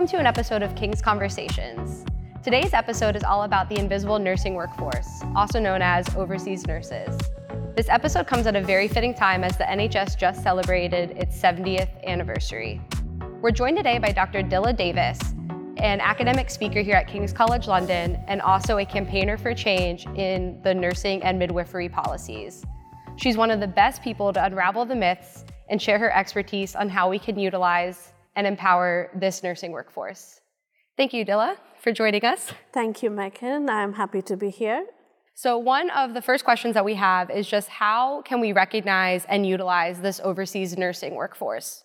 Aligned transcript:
Welcome 0.00 0.16
to 0.16 0.20
an 0.20 0.26
episode 0.26 0.62
of 0.62 0.74
King's 0.76 1.02
Conversations. 1.02 2.06
Today's 2.42 2.72
episode 2.72 3.16
is 3.16 3.22
all 3.22 3.42
about 3.42 3.68
the 3.68 3.78
invisible 3.78 4.18
nursing 4.18 4.54
workforce, 4.54 5.20
also 5.36 5.60
known 5.60 5.82
as 5.82 6.16
overseas 6.16 6.66
nurses. 6.66 7.18
This 7.76 7.90
episode 7.90 8.26
comes 8.26 8.46
at 8.46 8.56
a 8.56 8.62
very 8.62 8.88
fitting 8.88 9.12
time 9.12 9.44
as 9.44 9.58
the 9.58 9.64
NHS 9.64 10.16
just 10.16 10.42
celebrated 10.42 11.10
its 11.18 11.38
70th 11.38 12.02
anniversary. 12.06 12.80
We're 13.42 13.50
joined 13.50 13.76
today 13.76 13.98
by 13.98 14.12
Dr. 14.12 14.42
Dilla 14.42 14.74
Davis, 14.74 15.18
an 15.76 16.00
academic 16.00 16.48
speaker 16.48 16.80
here 16.80 16.96
at 16.96 17.06
King's 17.06 17.34
College 17.34 17.68
London, 17.68 18.24
and 18.26 18.40
also 18.40 18.78
a 18.78 18.86
campaigner 18.86 19.36
for 19.36 19.52
change 19.52 20.06
in 20.16 20.62
the 20.62 20.72
nursing 20.72 21.22
and 21.22 21.38
midwifery 21.38 21.90
policies. 21.90 22.64
She's 23.16 23.36
one 23.36 23.50
of 23.50 23.60
the 23.60 23.68
best 23.68 24.02
people 24.02 24.32
to 24.32 24.42
unravel 24.42 24.86
the 24.86 24.96
myths 24.96 25.44
and 25.68 25.80
share 25.80 25.98
her 25.98 26.10
expertise 26.16 26.74
on 26.74 26.88
how 26.88 27.10
we 27.10 27.18
can 27.18 27.38
utilize 27.38 28.14
and 28.36 28.46
empower 28.46 29.10
this 29.14 29.42
nursing 29.42 29.72
workforce. 29.72 30.40
Thank 30.96 31.12
you, 31.12 31.24
Dilla, 31.24 31.56
for 31.82 31.92
joining 31.92 32.24
us. 32.24 32.52
Thank 32.72 33.02
you, 33.02 33.10
Meghan. 33.10 33.70
I'm 33.70 33.94
happy 33.94 34.22
to 34.22 34.36
be 34.36 34.50
here. 34.50 34.86
So, 35.34 35.56
one 35.56 35.88
of 35.90 36.12
the 36.12 36.20
first 36.20 36.44
questions 36.44 36.74
that 36.74 36.84
we 36.84 36.96
have 36.96 37.30
is 37.30 37.48
just 37.48 37.68
how 37.68 38.20
can 38.22 38.40
we 38.40 38.52
recognize 38.52 39.24
and 39.24 39.46
utilize 39.46 40.00
this 40.00 40.20
overseas 40.22 40.76
nursing 40.76 41.14
workforce? 41.14 41.84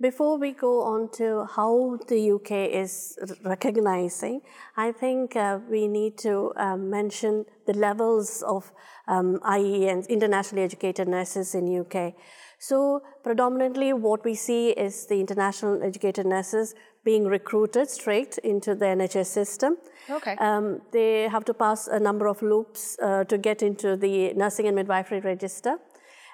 Before 0.00 0.38
we 0.38 0.52
go 0.52 0.82
on 0.82 1.10
to 1.12 1.46
how 1.56 1.98
the 2.08 2.32
UK 2.32 2.72
is 2.72 3.18
recognizing, 3.44 4.40
I 4.76 4.92
think 4.92 5.36
uh, 5.36 5.58
we 5.70 5.88
need 5.88 6.16
to 6.18 6.52
uh, 6.56 6.76
mention 6.76 7.44
the 7.66 7.74
levels 7.74 8.42
of 8.46 8.72
um, 9.08 9.38
IE 9.58 9.88
and 9.88 10.06
internationally 10.06 10.64
educated 10.64 11.06
nurses 11.06 11.54
in 11.54 11.80
UK. 11.80 12.14
So 12.62 13.00
predominantly 13.22 13.94
what 13.94 14.22
we 14.22 14.34
see 14.34 14.70
is 14.70 15.06
the 15.06 15.18
international 15.18 15.82
educated 15.82 16.26
nurses 16.26 16.74
being 17.04 17.24
recruited 17.24 17.88
straight 17.88 18.36
into 18.44 18.74
the 18.74 18.84
NHS 18.84 19.26
system. 19.28 19.78
Okay. 20.10 20.36
Um, 20.36 20.82
they 20.92 21.26
have 21.28 21.46
to 21.46 21.54
pass 21.54 21.88
a 21.88 21.98
number 21.98 22.26
of 22.26 22.42
loops 22.42 22.98
uh, 23.02 23.24
to 23.24 23.38
get 23.38 23.62
into 23.62 23.96
the 23.96 24.34
nursing 24.34 24.66
and 24.66 24.76
midwifery 24.76 25.20
register, 25.20 25.78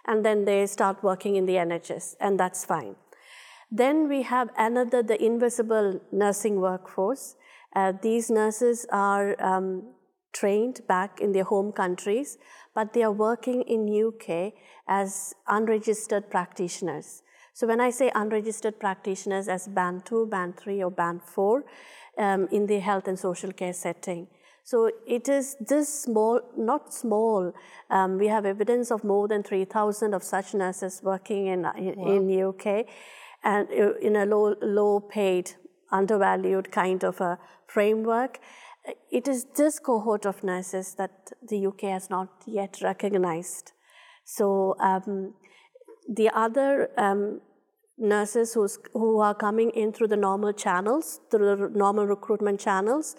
and 0.07 0.25
then 0.25 0.45
they 0.45 0.67
start 0.67 1.01
working 1.05 1.37
in 1.37 1.47
the 1.47 1.55
NHS, 1.55 2.17
and 2.19 2.41
that's 2.41 2.65
fine. 2.65 2.97
Then 3.71 4.09
we 4.09 4.23
have 4.23 4.51
another, 4.59 5.05
the 5.05 5.25
invisible 5.25 6.01
nursing 6.11 6.61
workforce. 6.61 7.37
Uh, 7.77 7.93
these 8.03 8.31
nurses 8.31 8.85
are 8.91 9.41
um, 9.41 9.85
trained 10.39 10.81
back 10.87 11.20
in 11.20 11.33
their 11.33 11.45
home 11.45 11.73
countries, 11.73 12.39
but 12.75 12.92
they 12.92 13.03
are 13.03 13.12
working 13.12 13.62
in 13.62 13.81
UK 14.06 14.53
as 14.87 15.34
unregistered 15.48 16.31
practitioners. 16.31 17.23
So 17.55 17.67
when 17.67 17.81
I 17.81 17.91
say 17.91 18.11
unregistered 18.15 18.78
practitioners 18.78 19.48
as 19.48 19.67
band 19.67 20.05
2, 20.05 20.27
band 20.27 20.59
3 20.59 20.83
or 20.83 20.91
band 20.91 21.23
4 21.23 21.65
um, 22.19 22.48
in 22.53 22.67
the 22.67 22.78
health 22.81 23.09
and 23.09 23.19
social 23.19 23.53
care 23.53 23.73
setting. 23.73 24.27
So 24.62 24.91
it 25.06 25.28
is 25.28 25.56
this 25.61 26.03
small, 26.03 26.41
not 26.56 26.93
small, 26.93 27.53
um, 27.89 28.19
we 28.19 28.27
have 28.27 28.45
evidence 28.45 28.91
of 28.91 29.05
more 29.05 29.28
than 29.28 29.43
3,000 29.43 30.12
of 30.12 30.23
such 30.23 30.55
nurses 30.55 31.00
working 31.03 31.47
in, 31.47 31.65
in, 31.78 31.95
wow. 31.97 32.12
in 32.12 32.45
UK 32.48 32.87
and 33.45 33.69
uh, 33.71 33.95
in 34.03 34.17
a 34.17 34.27
low, 34.27 34.56
low 34.61 35.00
paid, 35.00 35.53
undervalued 35.93 36.73
kind 36.73 37.05
of 37.05 37.21
a 37.21 37.39
framework. 37.69 38.41
It 39.11 39.29
is 39.29 39.47
this 39.56 39.79
cohort 39.79 40.27
of 40.27 40.45
nurses 40.45 40.95
that 40.95 41.33
the 41.48 41.67
UK 41.67 41.83
has 41.83 42.11
not 42.11 42.29
yet 42.47 42.81
recognized. 42.83 43.73
So 44.25 44.77
um, 44.81 45.34
the 46.09 46.31
other 46.34 46.91
um, 46.97 47.41
nurses 47.98 48.55
who's, 48.55 48.78
who 48.93 49.20
are 49.20 49.34
coming 49.34 49.71
in 49.71 49.93
through 49.93 50.09
the 50.09 50.16
normal 50.16 50.53
channels, 50.53 51.21
through 51.31 51.56
the 51.56 51.69
normal 51.69 52.06
recruitment 52.06 52.61
channels, 52.61 53.16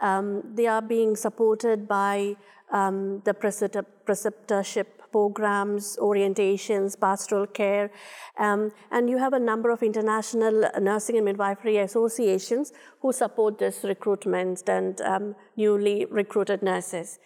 um, 0.00 0.42
they 0.54 0.66
are 0.66 0.82
being 0.82 1.16
supported 1.16 1.86
by 1.86 2.36
um, 2.72 3.20
the 3.24 3.34
preceptorship 3.34 4.86
programs, 5.10 5.96
orientations, 5.96 6.98
pastoral 6.98 7.46
care. 7.46 7.90
Um, 8.38 8.72
and 8.90 9.10
you 9.10 9.18
have 9.18 9.32
a 9.32 9.38
number 9.38 9.70
of 9.70 9.82
international 9.82 10.70
nursing 10.80 11.16
and 11.16 11.24
midwifery 11.24 11.78
associations 11.78 12.72
who 13.00 13.12
support 13.12 13.58
this 13.58 13.84
recruitment 13.84 14.68
and 14.68 15.00
um, 15.00 15.34
newly 15.56 16.06
recruited 16.06 16.62
nurses. 16.62 17.18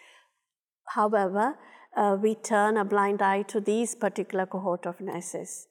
However, 0.95 1.57
uh, 1.97 2.17
we 2.21 2.35
turn 2.35 2.77
a 2.77 2.85
blind 2.85 3.23
eye 3.23 3.43
to 3.43 3.61
these 3.61 3.95
particular 3.95 4.47
cohort 4.47 4.87
of 4.87 5.01
nurses. 5.01 5.67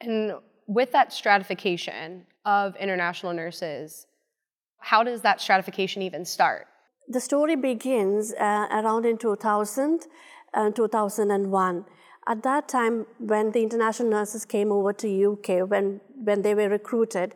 And 0.00 0.32
with 0.66 0.92
that 0.92 1.12
stratification 1.12 2.26
of 2.44 2.76
international 2.76 3.32
nurses, 3.32 4.06
how 4.80 5.02
does 5.02 5.22
that 5.22 5.40
stratification 5.40 6.02
even 6.02 6.24
start? 6.24 6.66
The 7.08 7.20
story 7.20 7.56
begins 7.56 8.34
uh, 8.34 8.66
around 8.70 9.06
in 9.06 9.16
2000 9.16 10.06
uh, 10.58 10.70
2001. 10.70 11.84
At 12.26 12.42
that 12.42 12.68
time, 12.68 13.06
when 13.18 13.52
the 13.52 13.62
international 13.62 14.10
nurses 14.10 14.44
came 14.44 14.70
over 14.70 14.92
to 14.92 15.32
UK, 15.32 15.70
when, 15.70 16.00
when 16.24 16.42
they 16.42 16.54
were 16.54 16.68
recruited, 16.68 17.34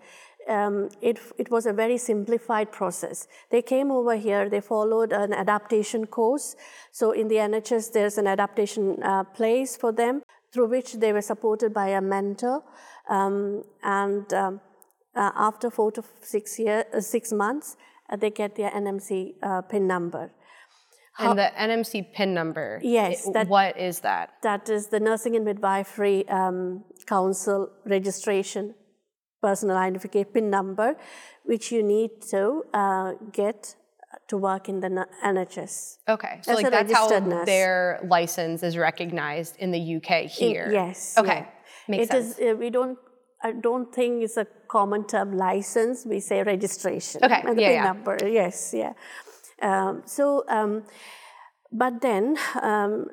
um, 0.49 0.88
it, 1.00 1.19
it 1.38 1.50
was 1.50 1.66
a 1.66 1.72
very 1.72 1.97
simplified 1.97 2.72
process. 2.72 3.28
They 3.50 3.62
came 3.62 3.91
over 3.91 4.16
here, 4.16 4.49
they 4.49 4.61
followed 4.61 5.12
an 5.12 5.32
adaptation 5.32 6.06
course. 6.06 6.56
So 6.91 7.12
in 7.12 7.28
the 7.28 7.37
NHS, 7.37 7.93
there's 7.93 8.19
an 8.19 8.27
adaptation 8.27 9.03
uh, 9.03 9.25
place 9.25 9.77
for 9.77 9.93
them 9.93 10.22
through 10.53 10.69
which 10.69 10.94
they 10.94 11.12
were 11.12 11.22
supported 11.22 11.72
by 11.72 11.88
a 11.88 12.00
mentor. 12.00 12.62
Um, 13.09 13.62
and 13.82 14.32
um, 14.34 14.61
uh, 15.15 15.31
after 15.34 15.71
four 15.71 15.93
to 15.93 16.05
six, 16.21 16.59
year, 16.59 16.84
uh, 16.93 17.00
six 17.00 17.32
months, 17.32 17.77
uh, 18.11 18.16
they 18.16 18.31
get 18.31 18.56
their 18.56 18.71
NMC 18.71 19.34
uh, 19.43 19.62
PIN 19.62 19.87
number. 19.87 20.31
And 21.19 21.39
the 21.39 21.50
NMC 21.59 22.15
PIN 22.15 22.33
number. 22.33 22.81
Yes. 22.83 23.28
That, 23.34 23.49
what 23.49 23.78
is 23.78 24.00
that? 24.00 24.31
That 24.43 24.69
is 24.71 24.87
the 24.87 24.99
Nursing 24.99 25.37
and 25.37 25.45
Midwifery 25.45 26.27
um, 26.28 26.84
Council 27.06 27.69
registration 27.84 28.75
personal 29.43 29.77
identification 29.77 30.33
PIN 30.33 30.49
number, 30.49 30.97
which 31.45 31.73
you 31.73 31.83
need 31.83 32.11
to 32.31 32.62
uh, 32.73 33.12
get 33.33 33.75
to 34.28 34.37
work 34.39 34.69
in 34.69 34.81
the 34.81 35.06
NHS. 35.25 35.97
Okay, 36.09 36.41
so 36.43 36.55
like 36.55 36.71
that's 36.71 36.93
how 36.93 37.09
nurse. 37.09 37.44
their 37.44 38.00
license 38.09 38.62
is 38.62 38.77
recognized 38.77 39.56
in 39.59 39.73
the 39.73 39.97
UK 39.97 40.31
here. 40.31 40.67
In, 40.67 40.73
yes. 40.73 41.19
Okay, 41.19 41.41
yeah. 41.41 41.89
makes 41.89 42.05
it 42.05 42.11
sense. 42.11 42.39
Is, 42.39 42.55
uh, 42.55 42.56
we 42.56 42.71
don't. 42.71 42.97
I 43.44 43.50
don't 43.50 43.93
think 43.93 44.23
it's 44.23 44.37
a 44.37 44.47
common 44.69 45.05
term 45.05 45.37
license. 45.37 46.06
We 46.06 46.21
say 46.21 46.44
registration. 46.44 47.25
Okay. 47.25 47.43
And 47.44 47.59
the 47.59 47.62
yeah, 47.62 47.69
PIN 47.69 47.77
yeah. 47.77 47.84
number. 47.93 48.19
Yes. 48.29 48.73
Yeah. 48.73 48.93
Um, 49.62 50.03
so, 50.05 50.45
um, 50.49 50.83
but 51.71 52.00
then 52.00 52.37
um, 52.61 53.06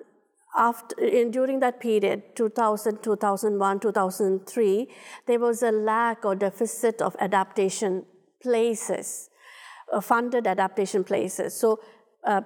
after 0.57 0.99
in, 0.99 1.31
during 1.31 1.59
that 1.59 1.79
period 1.79 2.35
2000 2.35 3.03
2001 3.03 3.79
2003 3.79 4.87
there 5.27 5.39
was 5.39 5.61
a 5.61 5.71
lack 5.71 6.25
or 6.25 6.35
deficit 6.35 7.01
of 7.01 7.15
adaptation 7.19 8.03
places 8.41 9.29
uh, 9.91 10.01
funded 10.01 10.47
adaptation 10.47 11.03
places. 11.03 11.53
So 11.55 11.79
uh, 12.23 12.41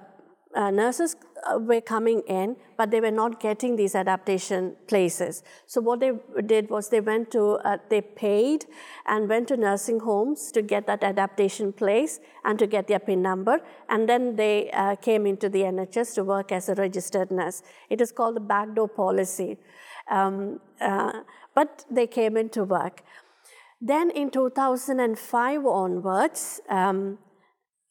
uh, 0.54 0.70
nurses 0.70 1.16
were 1.58 1.80
coming 1.80 2.20
in, 2.26 2.56
but 2.76 2.90
they 2.90 3.00
were 3.00 3.10
not 3.10 3.40
getting 3.40 3.76
these 3.76 3.94
adaptation 3.94 4.76
places. 4.86 5.42
So 5.66 5.80
what 5.80 6.00
they 6.00 6.12
did 6.46 6.70
was 6.70 6.88
they 6.88 7.00
went 7.00 7.30
to, 7.32 7.58
uh, 7.64 7.78
they 7.88 8.00
paid 8.00 8.66
and 9.06 9.28
went 9.28 9.48
to 9.48 9.56
nursing 9.56 10.00
homes 10.00 10.50
to 10.52 10.62
get 10.62 10.86
that 10.86 11.02
adaptation 11.04 11.72
place 11.72 12.20
and 12.44 12.58
to 12.58 12.66
get 12.66 12.88
their 12.88 12.98
PIN 12.98 13.22
number. 13.22 13.60
And 13.88 14.08
then 14.08 14.36
they 14.36 14.70
uh, 14.70 14.96
came 14.96 15.26
into 15.26 15.48
the 15.48 15.60
NHS 15.60 16.14
to 16.14 16.24
work 16.24 16.52
as 16.52 16.68
a 16.68 16.74
registered 16.74 17.30
nurse. 17.30 17.62
It 17.90 18.00
is 18.00 18.12
called 18.12 18.36
the 18.36 18.40
backdoor 18.40 18.88
policy. 18.88 19.58
Um, 20.10 20.60
uh, 20.80 21.22
but 21.54 21.84
they 21.90 22.06
came 22.06 22.36
into 22.36 22.64
work. 22.64 23.02
Then 23.80 24.10
in 24.10 24.30
2005 24.30 25.66
onwards, 25.66 26.60
um, 26.68 27.18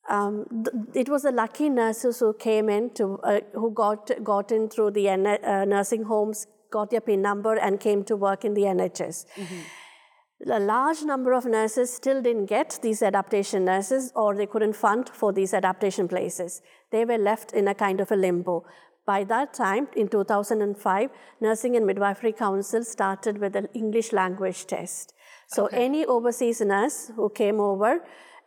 um, 0.10 0.46
th- 0.50 1.06
it 1.06 1.10
was 1.10 1.24
the 1.24 1.32
lucky 1.32 1.70
nurses 1.70 2.20
who 2.20 2.34
came 2.34 2.70
in 2.70 2.90
to, 2.96 3.20
uh, 3.24 3.40
who 3.54 3.72
got, 3.72 4.12
got 4.24 4.52
in 4.52 4.70
through 4.70 4.92
the 4.92 5.10
uh, 5.10 5.66
nursing 5.66 6.04
homes, 6.04 6.48
got 6.72 6.90
their 6.90 7.02
PIN 7.02 7.22
number, 7.22 7.56
and 7.56 7.80
came 7.80 8.04
to 8.06 8.16
work 8.16 8.44
in 8.44 8.54
the 8.54 8.64
NHS. 8.64 9.26
Mm-hmm. 9.36 10.52
A 10.52 10.60
large 10.60 11.04
number 11.04 11.32
of 11.32 11.46
nurses 11.46 11.94
still 11.94 12.22
didn't 12.22 12.48
get 12.48 12.78
these 12.82 13.02
adaptation 13.02 13.64
nurses, 13.64 14.12
or 14.14 14.36
they 14.36 14.46
couldn't 14.46 14.76
fund 14.76 15.10
for 15.10 15.32
these 15.32 15.54
adaptation 15.54 16.08
places. 16.08 16.62
They 16.92 17.06
were 17.06 17.18
left 17.18 17.54
in 17.54 17.68
a 17.70 17.74
kind 17.74 18.02
of 18.02 18.12
a 18.12 18.18
limbo. 18.18 18.66
By 19.06 19.24
that 19.26 19.54
time, 19.54 19.88
in 19.96 20.08
2005, 20.10 21.10
Nursing 21.42 21.76
and 21.76 21.86
Midwifery 21.86 22.32
Council 22.34 22.84
started 22.84 23.38
with 23.38 23.56
an 23.56 23.68
English 23.74 24.12
language 24.12 24.66
test. 24.66 25.14
So 25.48 25.66
okay. 25.66 25.86
any 25.86 26.06
overseas 26.06 26.62
nurse 26.62 27.12
who 27.16 27.30
came 27.30 27.60
over, 27.60 28.00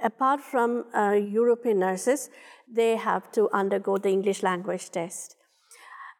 apart 0.02 0.40
from 0.40 0.84
uh, 0.94 1.12
European 1.12 1.80
nurses, 1.80 2.30
they 2.68 2.96
have 2.96 3.30
to 3.32 3.48
undergo 3.52 3.98
the 3.98 4.10
English 4.10 4.42
language 4.42 4.90
test. 4.90 5.36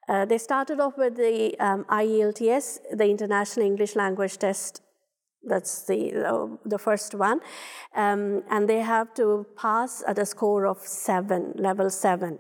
Uh, 0.09 0.25
they 0.25 0.39
started 0.39 0.81
off 0.81 0.97
with 0.97 1.17
the 1.17 1.57
um, 1.59 1.85
IELTS, 1.91 2.79
the 2.93 3.07
International 3.07 3.67
English 3.67 3.97
Language 3.97 4.39
Test 4.39 4.83
That's 5.49 5.87
the, 5.87 6.27
uh, 6.27 6.47
the 6.65 6.79
first 6.79 7.15
one. 7.15 7.41
Um, 7.95 8.43
and 8.51 8.69
they 8.69 8.81
have 8.81 9.15
to 9.15 9.47
pass 9.57 10.03
at 10.07 10.19
a 10.19 10.27
score 10.27 10.67
of 10.67 10.79
seven, 10.79 11.53
level 11.57 11.91
seven. 11.91 12.39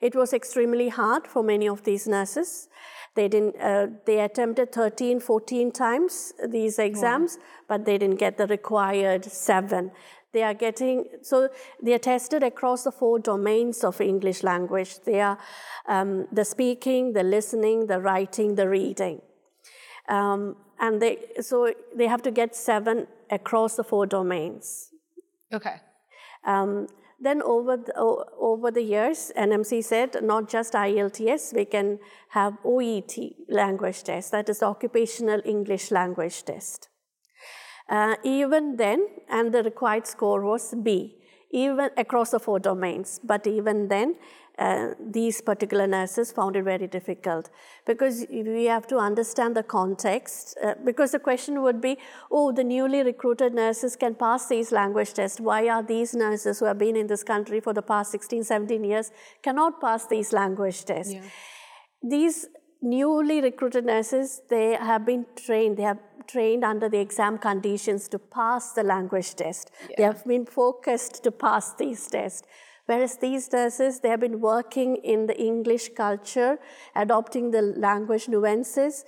It 0.00 0.14
was 0.14 0.32
extremely 0.32 0.88
hard 0.88 1.26
for 1.26 1.42
many 1.42 1.68
of 1.68 1.84
these 1.84 2.06
nurses. 2.06 2.68
They 3.14 3.28
didn't. 3.28 3.56
Uh, 3.58 3.86
they 4.04 4.20
attempted 4.20 4.72
13, 4.72 5.20
14 5.20 5.72
times 5.72 6.34
these 6.46 6.78
exams, 6.78 7.38
wow. 7.38 7.44
but 7.68 7.84
they 7.86 7.96
didn't 7.96 8.18
get 8.18 8.36
the 8.36 8.46
required 8.46 9.24
seven. 9.24 9.90
They 10.32 10.42
are 10.42 10.54
getting 10.54 11.06
so 11.22 11.48
they 11.82 11.94
are 11.94 11.98
tested 11.98 12.42
across 12.42 12.84
the 12.84 12.92
four 12.92 13.18
domains 13.18 13.84
of 13.84 14.00
English 14.00 14.42
language. 14.42 15.00
They 15.04 15.20
are 15.20 15.38
um, 15.88 16.26
the 16.32 16.44
speaking, 16.44 17.12
the 17.12 17.22
listening, 17.22 17.86
the 17.86 18.00
writing, 18.00 18.54
the 18.54 18.68
reading, 18.68 19.22
um, 20.08 20.56
and 20.78 21.00
they 21.00 21.18
so 21.40 21.72
they 21.94 22.06
have 22.06 22.22
to 22.22 22.30
get 22.30 22.54
seven 22.54 23.06
across 23.30 23.76
the 23.76 23.84
four 23.84 24.06
domains. 24.06 24.90
Okay. 25.52 25.76
Um, 26.44 26.88
then 27.18 27.42
over 27.42 27.78
the, 27.78 27.94
over 28.38 28.70
the 28.70 28.82
years, 28.82 29.32
NMC 29.36 29.82
said 29.82 30.22
not 30.22 30.50
just 30.50 30.74
IELTS, 30.74 31.54
we 31.54 31.64
can 31.64 31.98
have 32.30 32.58
OET 32.64 33.16
language 33.48 34.02
test, 34.02 34.32
that 34.32 34.48
is 34.50 34.62
occupational 34.62 35.40
English 35.44 35.90
language 35.90 36.44
test. 36.44 36.88
Uh, 37.88 38.16
even 38.24 38.76
then, 38.76 39.06
and 39.28 39.52
the 39.52 39.62
required 39.62 40.06
score 40.06 40.42
was 40.42 40.74
B, 40.82 41.16
even 41.50 41.90
across 41.96 42.30
the 42.30 42.40
four 42.40 42.58
domains, 42.58 43.20
but 43.22 43.46
even 43.46 43.88
then, 43.88 44.16
uh, 44.58 44.94
these 44.98 45.42
particular 45.42 45.86
nurses 45.86 46.32
found 46.32 46.56
it 46.56 46.62
very 46.62 46.86
difficult 46.86 47.50
because 47.84 48.24
we 48.30 48.64
have 48.64 48.86
to 48.86 48.96
understand 48.96 49.54
the 49.54 49.62
context. 49.62 50.56
Uh, 50.64 50.72
because 50.82 51.12
the 51.12 51.18
question 51.18 51.62
would 51.62 51.80
be, 51.80 51.98
oh, 52.30 52.52
the 52.52 52.64
newly 52.64 53.02
recruited 53.02 53.52
nurses 53.52 53.96
can 53.96 54.14
pass 54.14 54.48
these 54.48 54.72
language 54.72 55.12
tests. 55.12 55.40
Why 55.40 55.68
are 55.68 55.82
these 55.82 56.14
nurses 56.14 56.58
who 56.58 56.64
have 56.64 56.78
been 56.78 56.96
in 56.96 57.06
this 57.06 57.22
country 57.22 57.60
for 57.60 57.74
the 57.74 57.82
past 57.82 58.10
16, 58.12 58.44
17 58.44 58.82
years 58.82 59.10
cannot 59.42 59.78
pass 59.78 60.06
these 60.06 60.32
language 60.32 60.86
tests? 60.86 61.12
Yeah. 61.12 61.22
These 62.02 62.46
newly 62.86 63.40
recruited 63.40 63.84
nurses, 63.84 64.42
they 64.48 64.74
have 64.74 65.04
been 65.04 65.26
trained, 65.34 65.76
they 65.76 65.82
have 65.82 65.98
trained 66.28 66.64
under 66.64 66.88
the 66.88 66.98
exam 66.98 67.38
conditions 67.38 68.08
to 68.08 68.18
pass 68.18 68.72
the 68.72 68.82
language 68.82 69.34
test. 69.34 69.70
Yeah. 69.90 69.96
They 69.96 70.02
have 70.04 70.24
been 70.24 70.46
focused 70.46 71.22
to 71.24 71.30
pass 71.30 71.74
these 71.74 72.06
tests. 72.06 72.46
Whereas 72.86 73.16
these 73.16 73.52
nurses, 73.52 74.00
they 74.00 74.08
have 74.10 74.20
been 74.20 74.40
working 74.40 74.96
in 74.96 75.26
the 75.26 75.36
English 75.40 75.88
culture, 75.96 76.58
adopting 76.94 77.50
the 77.50 77.62
language 77.62 78.28
nuances, 78.28 79.04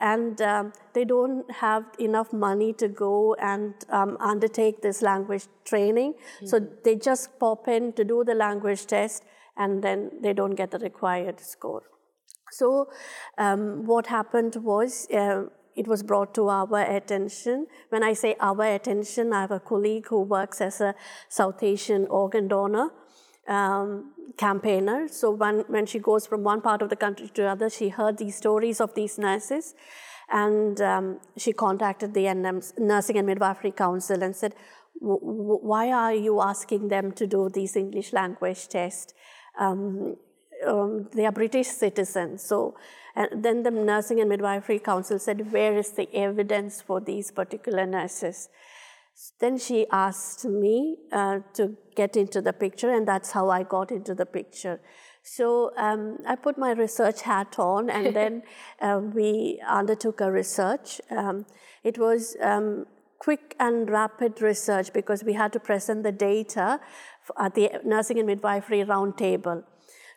and 0.00 0.40
um, 0.40 0.72
they 0.94 1.04
don't 1.04 1.50
have 1.50 1.84
enough 1.98 2.32
money 2.32 2.72
to 2.74 2.86
go 2.86 3.34
and 3.34 3.74
um, 3.90 4.16
undertake 4.20 4.82
this 4.82 5.02
language 5.02 5.46
training. 5.64 6.12
Mm-hmm. 6.12 6.46
So 6.46 6.60
they 6.84 6.94
just 6.94 7.40
pop 7.40 7.66
in 7.66 7.92
to 7.94 8.04
do 8.04 8.22
the 8.22 8.34
language 8.34 8.86
test, 8.86 9.24
and 9.56 9.82
then 9.82 10.12
they 10.20 10.32
don't 10.32 10.54
get 10.54 10.70
the 10.70 10.78
required 10.78 11.40
score. 11.40 11.82
So 12.50 12.88
um, 13.36 13.86
what 13.86 14.06
happened 14.06 14.56
was. 14.56 15.08
Uh, 15.10 15.44
it 15.78 15.86
was 15.86 16.02
brought 16.02 16.34
to 16.34 16.48
our 16.48 16.80
attention. 16.80 17.68
When 17.90 18.02
I 18.02 18.12
say 18.12 18.34
our 18.40 18.64
attention, 18.64 19.32
I 19.32 19.42
have 19.42 19.52
a 19.52 19.60
colleague 19.60 20.08
who 20.08 20.22
works 20.22 20.60
as 20.60 20.80
a 20.80 20.96
South 21.28 21.62
Asian 21.62 22.08
organ 22.08 22.48
donor 22.48 22.90
um, 23.46 24.12
campaigner. 24.36 25.08
So 25.08 25.30
when, 25.30 25.60
when 25.68 25.86
she 25.86 26.00
goes 26.00 26.26
from 26.26 26.42
one 26.42 26.60
part 26.60 26.82
of 26.82 26.90
the 26.90 26.96
country 26.96 27.28
to 27.34 27.46
other, 27.46 27.70
she 27.70 27.90
heard 27.90 28.18
these 28.18 28.36
stories 28.36 28.80
of 28.80 28.94
these 28.94 29.18
nurses. 29.18 29.74
And 30.30 30.80
um, 30.80 31.20
she 31.36 31.52
contacted 31.52 32.12
the 32.12 32.24
NM's 32.24 32.74
Nursing 32.76 33.16
and 33.16 33.26
Midwifery 33.26 33.70
Council 33.70 34.22
and 34.22 34.36
said, 34.36 34.54
why 35.00 35.92
are 35.92 36.12
you 36.12 36.40
asking 36.40 36.88
them 36.88 37.12
to 37.12 37.26
do 37.26 37.48
these 37.48 37.76
English 37.76 38.12
language 38.12 38.68
tests? 38.68 39.14
Um, 39.58 40.16
um, 40.66 41.08
they 41.12 41.26
are 41.26 41.32
British 41.32 41.68
citizens. 41.68 42.42
So 42.42 42.74
and 43.18 43.42
then 43.42 43.64
the 43.64 43.72
Nursing 43.72 44.20
and 44.20 44.28
Midwifery 44.28 44.78
Council 44.78 45.18
said, 45.18 45.52
where 45.52 45.76
is 45.76 45.90
the 45.90 46.08
evidence 46.14 46.80
for 46.80 47.00
these 47.00 47.32
particular 47.32 47.84
nurses? 47.84 48.48
Then 49.40 49.58
she 49.58 49.86
asked 49.90 50.44
me 50.44 50.98
uh, 51.10 51.40
to 51.54 51.76
get 51.96 52.16
into 52.16 52.40
the 52.40 52.52
picture, 52.52 52.92
and 52.92 53.08
that's 53.08 53.32
how 53.32 53.50
I 53.50 53.64
got 53.64 53.90
into 53.90 54.14
the 54.14 54.24
picture. 54.24 54.80
So 55.24 55.72
um, 55.76 56.18
I 56.24 56.36
put 56.36 56.56
my 56.56 56.70
research 56.70 57.22
hat 57.22 57.56
on, 57.58 57.90
and 57.90 58.14
then 58.20 58.42
uh, 58.80 59.00
we 59.02 59.60
undertook 59.68 60.20
a 60.20 60.30
research. 60.30 61.00
Um, 61.10 61.44
it 61.82 61.98
was 61.98 62.36
um, 62.40 62.86
quick 63.18 63.56
and 63.58 63.90
rapid 63.90 64.40
research 64.40 64.92
because 64.92 65.24
we 65.24 65.32
had 65.32 65.52
to 65.54 65.58
present 65.58 66.04
the 66.04 66.12
data 66.12 66.78
at 67.36 67.56
the 67.56 67.70
Nursing 67.84 68.18
and 68.18 68.28
Midwifery 68.28 68.84
Roundtable. 68.84 69.64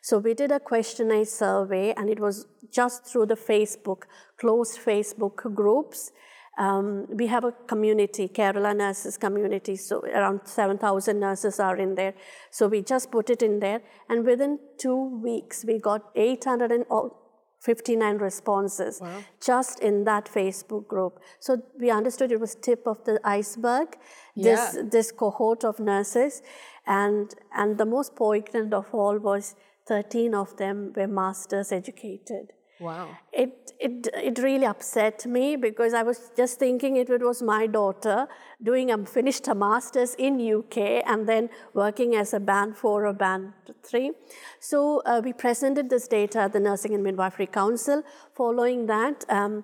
So 0.01 0.18
we 0.18 0.33
did 0.33 0.51
a 0.51 0.59
questionnaire 0.59 1.25
survey, 1.25 1.94
and 1.94 2.09
it 2.09 2.19
was 2.19 2.48
just 2.71 3.06
through 3.06 3.27
the 3.27 3.36
Facebook, 3.36 4.03
closed 4.38 4.80
Facebook 4.80 5.53
groups. 5.53 6.12
Um, 6.57 7.06
we 7.09 7.27
have 7.27 7.44
a 7.44 7.51
community, 7.68 8.27
Kerala 8.27 8.75
Nurses 8.75 9.18
Community, 9.18 9.75
so 9.75 10.01
around 10.01 10.42
7,000 10.45 11.19
nurses 11.19 11.59
are 11.59 11.77
in 11.77 11.94
there. 11.95 12.15
So 12.50 12.68
we 12.68 12.81
just 12.81 13.12
put 13.12 13.30
it 13.30 13.44
in 13.44 13.59
there, 13.59 13.81
and 14.09 14.25
within 14.25 14.57
two 14.80 15.21
weeks, 15.21 15.63
we 15.65 15.77
got 15.77 16.09
859 16.15 18.18
responses 18.18 19.00
wow. 19.01 19.24
just 19.39 19.81
in 19.81 20.03
that 20.06 20.25
Facebook 20.25 20.88
group. 20.88 21.19
So 21.39 21.62
we 21.80 21.92
understood 21.92 22.31
it 22.31 22.39
was 22.39 22.56
tip 22.56 22.88
of 22.88 23.03
the 23.06 23.19
iceberg, 23.24 23.98
this, 24.36 24.74
yeah. 24.75 24.81
this 24.92 25.12
cohort 25.12 25.63
of 25.63 25.80
nurses. 25.80 26.42
And, 26.88 27.31
and 27.56 27.77
the 27.77 27.86
most 27.86 28.15
poignant 28.15 28.74
of 28.74 28.88
all 28.92 29.19
was 29.19 29.53
13 29.91 30.33
of 30.33 30.55
them 30.55 30.93
were 30.95 31.07
master's 31.07 31.71
educated. 31.73 32.53
Wow. 32.79 33.09
It, 33.31 33.73
it, 33.79 34.07
it 34.13 34.39
really 34.39 34.65
upset 34.65 35.25
me 35.25 35.55
because 35.55 35.93
I 35.93 36.01
was 36.01 36.31
just 36.35 36.57
thinking 36.59 36.95
if 36.95 37.09
it 37.09 37.21
was 37.21 37.43
my 37.43 37.67
daughter 37.67 38.27
doing 38.63 38.89
a 38.89 39.05
finished 39.05 39.47
a 39.49 39.53
master's 39.53 40.15
in 40.15 40.39
UK 40.39 41.03
and 41.05 41.27
then 41.27 41.49
working 41.73 42.15
as 42.15 42.33
a 42.33 42.39
band 42.39 42.77
four 42.77 43.05
or 43.05 43.13
band 43.13 43.51
three. 43.83 44.13
So 44.59 45.01
uh, 45.05 45.21
we 45.23 45.33
presented 45.33 45.89
this 45.89 46.07
data 46.07 46.39
at 46.39 46.53
the 46.53 46.61
Nursing 46.61 46.95
and 46.95 47.03
Midwifery 47.03 47.47
Council. 47.47 48.01
Following 48.33 48.88
that, 48.88 49.25
um, 49.29 49.63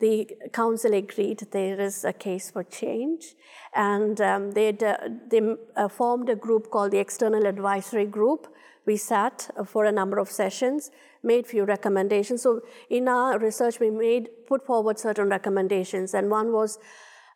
the 0.00 0.28
council 0.52 0.94
agreed 0.94 1.40
there 1.50 1.80
is 1.80 2.04
a 2.04 2.12
case 2.12 2.50
for 2.50 2.62
change 2.62 3.34
and 3.74 4.20
um, 4.20 4.50
they 4.52 4.72
they 4.72 5.40
uh, 5.76 5.88
formed 5.88 6.28
a 6.28 6.36
group 6.36 6.70
called 6.70 6.92
the 6.92 6.98
External 6.98 7.46
Advisory 7.46 8.06
Group. 8.06 8.46
We 8.86 8.96
sat 8.96 9.50
for 9.66 9.84
a 9.84 9.92
number 9.92 10.18
of 10.18 10.30
sessions 10.30 10.90
made 11.24 11.46
few 11.46 11.64
recommendations. 11.64 12.42
So 12.42 12.60
in 12.90 13.08
our 13.08 13.38
research, 13.38 13.80
we 13.80 13.90
made 13.90 14.28
put 14.46 14.64
forward 14.64 14.98
certain 14.98 15.28
recommendations, 15.28 16.14
and 16.14 16.30
one 16.30 16.52
was 16.52 16.78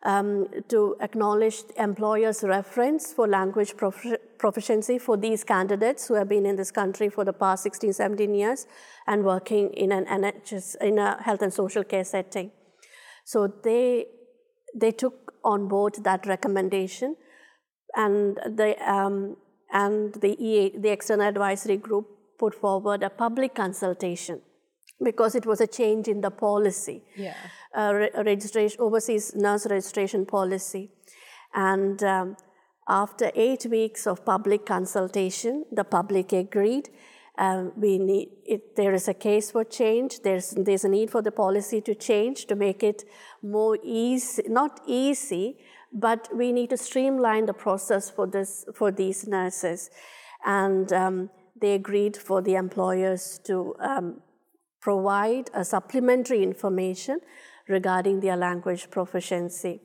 um, 0.03 0.47
to 0.69 0.95
acknowledge 1.01 1.63
employers' 1.77 2.43
reference 2.43 3.11
for 3.11 3.27
language 3.27 3.73
profi- 3.75 4.17
proficiency 4.37 4.97
for 4.97 5.17
these 5.17 5.43
candidates 5.43 6.07
who 6.07 6.13
have 6.13 6.29
been 6.29 6.45
in 6.45 6.55
this 6.55 6.71
country 6.71 7.09
for 7.09 7.25
the 7.25 7.33
past 7.33 7.63
16, 7.63 7.91
17 7.91 8.33
years 8.33 8.65
and 9.07 9.25
working 9.25 9.71
in 9.73 9.91
an 9.91 10.05
NHS, 10.05 10.77
in 10.81 10.99
a 10.99 11.21
health 11.21 11.41
and 11.41 11.53
social 11.53 11.83
care 11.83 12.05
setting. 12.05 12.51
So 13.25 13.51
they, 13.63 14.05
they 14.73 14.91
took 14.91 15.33
on 15.43 15.67
board 15.67 15.95
that 16.03 16.25
recommendation, 16.25 17.17
and 17.95 18.37
the, 18.37 18.75
um, 18.89 19.35
and 19.71 20.13
the, 20.15 20.35
EA, 20.43 20.77
the 20.77 20.89
external 20.89 21.27
advisory 21.27 21.77
group 21.77 22.07
put 22.37 22.55
forward 22.55 23.03
a 23.03 23.09
public 23.09 23.55
consultation 23.55 24.41
because 25.03 25.35
it 25.35 25.45
was 25.45 25.61
a 25.61 25.67
change 25.67 26.07
in 26.07 26.21
the 26.21 26.31
policy, 26.31 27.03
yeah. 27.15 27.35
uh, 27.77 27.93
re- 27.93 28.09
registration, 28.25 28.77
overseas 28.81 29.33
nurse 29.35 29.65
registration 29.67 30.25
policy. 30.25 30.89
And 31.53 32.01
um, 32.03 32.37
after 32.87 33.31
eight 33.35 33.65
weeks 33.69 34.07
of 34.07 34.25
public 34.25 34.65
consultation, 34.65 35.65
the 35.71 35.83
public 35.83 36.33
agreed. 36.33 36.89
Um, 37.37 37.71
we 37.77 37.97
need 37.99 38.29
it, 38.45 38.75
there 38.75 38.93
is 38.93 39.07
a 39.07 39.13
case 39.13 39.51
for 39.51 39.63
change. 39.63 40.19
There's 40.23 40.49
there's 40.57 40.83
a 40.83 40.89
need 40.89 41.09
for 41.09 41.21
the 41.21 41.31
policy 41.31 41.79
to 41.81 41.95
change 41.95 42.47
to 42.47 42.55
make 42.55 42.83
it 42.83 43.05
more 43.41 43.77
easy, 43.81 44.43
not 44.49 44.81
easy, 44.85 45.57
but 45.91 46.29
we 46.35 46.51
need 46.51 46.69
to 46.69 46.77
streamline 46.77 47.45
the 47.45 47.53
process 47.53 48.09
for 48.09 48.27
this 48.27 48.65
for 48.75 48.91
these 48.91 49.27
nurses, 49.27 49.89
and 50.45 50.91
um, 50.93 51.29
they 51.59 51.73
agreed 51.73 52.15
for 52.15 52.41
the 52.41 52.55
employers 52.55 53.39
to 53.45 53.75
um, 53.79 54.21
provide 54.81 55.49
a 55.53 55.65
supplementary 55.65 56.43
information 56.43 57.19
regarding 57.67 58.19
their 58.19 58.37
language 58.37 58.89
proficiency. 58.89 59.81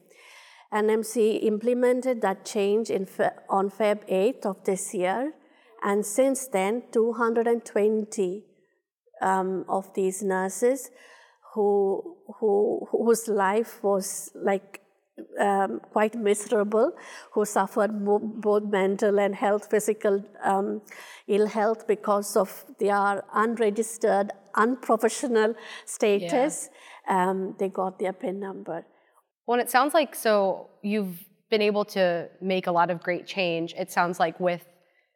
NMC 0.73 1.45
implemented 1.45 2.21
that 2.23 2.45
change 2.45 2.89
Fe- 2.89 3.31
on 3.49 3.71
Feb 3.71 4.09
8th 4.11 4.47
of 4.47 4.65
this 4.65 4.93
year, 4.95 5.33
and 5.83 6.05
since 6.05 6.49
then, 6.49 6.83
220 6.93 8.45
um, 9.23 9.65
of 9.69 9.93
these 9.95 10.23
nurses 10.23 10.91
who, 11.55 12.17
who, 12.41 12.89
whose 12.91 13.29
life 13.29 13.83
was 13.83 14.31
like 14.35 14.81
um, 15.41 15.81
quite 15.93 16.15
miserable, 16.15 16.93
who 17.33 17.45
suffered 17.45 18.05
bo- 18.05 18.19
both 18.19 18.65
mental 18.65 19.19
and 19.21 19.35
health, 19.35 19.71
physical 19.71 20.25
um, 20.43 20.83
ill 21.29 21.47
health 21.47 21.87
because 21.87 22.37
of 22.37 22.65
their 22.79 23.23
unregistered, 23.35 24.33
unprofessional 24.55 25.55
status. 25.87 26.69
Um, 27.09 27.55
they 27.59 27.69
got 27.69 27.99
their 27.99 28.13
PIN 28.13 28.41
number. 28.41 28.85
Well, 29.47 29.59
and 29.59 29.67
it 29.67 29.71
sounds 29.71 29.95
like 29.95 30.15
so 30.15 30.71
you've 30.83 31.23
been 31.51 31.63
able 31.63 31.85
to 31.85 32.29
make 32.41 32.67
a 32.67 32.73
lot 32.73 32.91
of 32.91 33.03
great 33.03 33.27
change. 33.27 33.75
It 33.79 33.93
sounds 33.93 34.19
like 34.19 34.41
with 34.41 34.65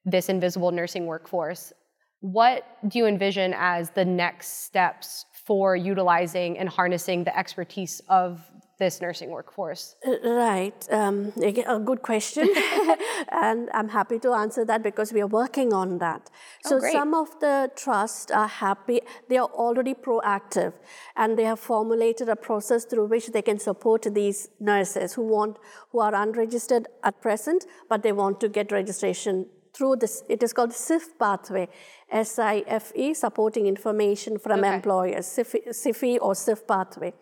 this 0.04 0.28
invisible 0.28 0.70
nursing 0.70 1.06
workforce. 1.06 1.72
What 2.20 2.64
do 2.88 2.98
you 2.98 3.06
envision 3.06 3.54
as 3.56 3.90
the 3.90 4.04
next 4.04 4.64
steps 4.64 5.24
for 5.46 5.76
utilizing 5.76 6.58
and 6.58 6.68
harnessing 6.68 7.24
the 7.24 7.36
expertise 7.36 8.00
of 8.08 8.40
this 8.78 9.00
nursing 9.00 9.30
workforce? 9.30 9.96
Uh, 10.06 10.16
Right, 10.24 10.86
um, 10.90 11.32
a 11.36 11.80
good 11.80 12.02
question, 12.02 12.48
and 13.42 13.68
I'm 13.74 13.88
happy 13.88 14.18
to 14.20 14.32
answer 14.32 14.64
that 14.64 14.82
because 14.82 15.12
we 15.12 15.20
are 15.20 15.26
working 15.26 15.72
on 15.72 15.98
that. 15.98 16.30
So 16.64 16.78
great. 16.78 16.92
some 16.92 17.14
of 17.14 17.28
the 17.40 17.70
trusts 17.76 18.30
are 18.30 18.48
happy; 18.48 19.00
they 19.28 19.38
are 19.38 19.48
already 19.48 19.94
proactive, 19.94 20.72
and 21.16 21.36
they 21.36 21.44
have 21.44 21.60
formulated 21.60 22.28
a 22.28 22.36
process 22.36 22.84
through 22.84 23.06
which 23.06 23.28
they 23.28 23.42
can 23.42 23.58
support 23.58 24.02
these 24.14 24.48
nurses 24.60 25.14
who 25.14 25.22
want, 25.22 25.58
who 25.90 26.00
are 26.00 26.14
unregistered 26.14 26.86
at 27.02 27.20
present, 27.20 27.66
but 27.88 28.02
they 28.02 28.12
want 28.12 28.40
to 28.40 28.48
get 28.48 28.70
registration 28.72 29.46
through 29.74 29.96
this. 29.96 30.22
It 30.28 30.42
is 30.42 30.52
called 30.52 30.70
the 30.70 30.74
SIF 30.74 31.18
pathway, 31.18 31.68
S-I-F-E, 32.10 33.14
supporting 33.14 33.66
information 33.66 34.38
from 34.38 34.60
Okay. 34.60 34.74
employers, 34.74 35.26
SIFI, 35.26 35.68
SIFI 35.68 36.18
or 36.20 36.34
SIF 36.34 36.66
pathway. 36.66 37.12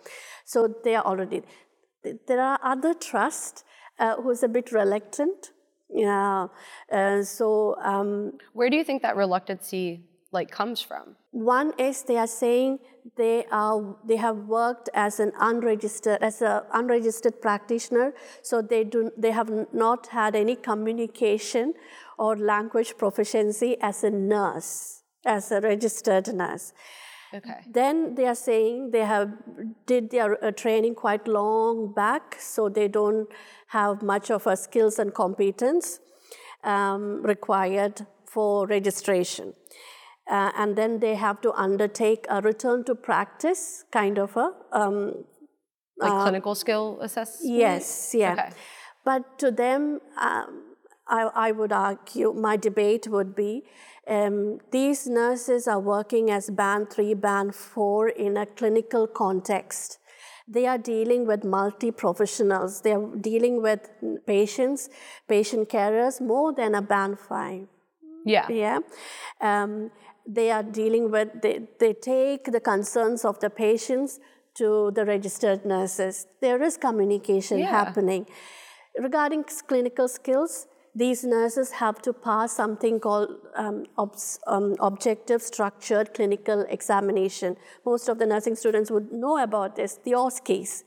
So 0.45 0.69
they 0.85 0.95
are 0.95 1.05
already. 1.05 1.43
There 2.27 2.41
are 2.41 2.59
other 2.63 2.95
trusts 2.95 3.65
uh, 3.99 4.17
who's 4.17 4.43
a 4.43 4.49
bit 4.49 4.71
reluctant. 4.73 5.51
Yeah. 5.91 6.47
Uh, 6.91 7.23
so 7.23 7.77
um, 7.83 8.33
Where 8.53 8.71
do 8.71 8.77
you 8.77 8.85
think 8.85 9.03
that 9.03 9.17
reluctancy 9.17 10.05
like 10.33 10.51
comes 10.51 10.81
from? 10.81 11.17
one 11.31 11.73
is 11.79 12.03
they 12.03 12.17
are 12.17 12.27
saying 12.27 12.79
they 13.17 13.45
are 13.53 13.97
they 14.09 14.17
have 14.17 14.39
worked 14.49 14.89
as 14.95 15.21
an 15.21 15.33
unregistered 15.39 16.19
as 16.23 16.41
a 16.43 16.65
unregistered 16.73 17.41
practitioner, 17.43 18.15
so 18.43 18.63
they 18.63 18.83
do 18.85 19.11
they 19.19 19.33
have 19.33 19.51
not 19.73 20.07
had 20.09 20.35
any 20.35 20.57
communication 20.57 21.75
or 22.19 22.37
language 22.37 22.97
proficiency 22.97 23.77
as 23.81 24.05
a 24.05 24.11
nurse, 24.11 25.03
as 25.25 25.51
a 25.53 25.61
registered 25.61 26.33
nurse. 26.35 26.73
Okay. 27.35 27.61
Then 27.71 28.15
they 28.15 28.27
are 28.27 28.35
saying 28.37 28.91
they 28.93 29.05
have 29.05 29.33
did 29.87 30.11
their 30.11 30.43
uh, 30.43 30.53
training 30.53 30.95
quite 30.95 31.27
long 31.27 31.93
back, 31.93 32.37
so 32.41 32.69
they 32.69 32.89
don't 32.89 33.29
have 33.69 34.03
much 34.03 34.31
of 34.31 34.47
a 34.47 34.57
skills 34.57 34.99
and 34.99 35.13
competence 35.13 35.99
um, 36.63 37.23
required 37.23 38.07
for 38.25 38.67
registration. 38.67 39.55
Uh, 40.31 40.51
and 40.57 40.77
then 40.77 41.01
they 41.01 41.15
have 41.15 41.41
to 41.41 41.53
undertake 41.53 42.27
a 42.29 42.41
return 42.41 42.85
to 42.85 42.95
practice 42.95 43.85
kind 43.93 44.19
of 44.19 44.37
a 44.37 44.53
um, 44.73 45.25
Like 45.99 46.23
clinical 46.23 46.55
skill 46.55 46.99
assessment? 47.01 47.59
Yes, 47.59 48.15
yeah. 48.15 48.33
Okay. 48.33 48.51
But 49.05 49.39
to 49.39 49.51
them, 49.51 50.01
um, 50.21 50.66
I, 51.09 51.31
I 51.35 51.53
would 51.53 51.73
argue, 51.73 52.33
my 52.33 52.57
debate 52.57 53.09
would 53.09 53.35
be 53.35 53.65
um, 54.09 54.59
these 54.71 55.07
nurses 55.07 55.67
are 55.67 55.81
working 55.81 56.31
as 56.31 56.49
band 56.51 56.91
three, 56.91 57.15
band 57.15 57.55
four 57.55 58.09
in 58.09 58.37
a 58.37 58.47
clinical 58.47 59.07
context. 59.07 59.99
They 60.49 60.67
are 60.67 60.79
dealing 60.79 61.27
with 61.27 61.43
multi 61.45 61.91
professionals, 61.91 62.83
they 62.83 62.93
are 62.93 63.17
dealing 63.17 63.63
with 63.63 63.81
patients, 64.27 64.89
patient 65.27 65.69
carers 65.69 66.21
more 66.21 66.53
than 66.53 66.75
a 66.75 66.83
band 66.83 67.19
five 67.19 67.67
Yeah. 68.25 68.47
yeah 68.51 68.79
um, 69.41 69.91
they 70.27 70.51
are 70.51 70.63
dealing 70.63 71.11
with 71.11 71.29
they, 71.43 71.61
they 71.79 71.93
take 71.93 72.45
the 72.57 72.61
concerns 72.61 73.25
of 73.25 73.39
the 73.41 73.51
patients 73.51 74.19
to 74.55 74.91
the 74.97 75.05
registered 75.05 75.65
nurses 75.65 76.27
there 76.41 76.61
is 76.63 76.77
communication 76.77 77.59
Yeah. 77.59 77.71
happening 77.71 78.27
regarding 78.99 79.45
clinical 79.69 80.09
skills 80.09 80.67
these 81.03 81.25
nurses 81.25 81.73
have 81.73 82.01
to 82.01 82.13
pass 82.13 82.53
something 82.53 82.99
called 82.99 83.29
um, 83.55 83.85
obs, 83.99 84.39
um, 84.47 84.75
objective 84.81 85.43
structured 85.43 86.15
clinical 86.15 86.65
examination 86.69 87.57
most 87.85 88.09
of 88.09 88.19
the 88.19 88.27
nursing 88.27 88.57
students 88.57 88.91
would 88.91 89.13
know 89.13 89.37
about 89.43 89.77
this 89.77 89.99
the 90.05 90.13
OSCEs 90.13 90.85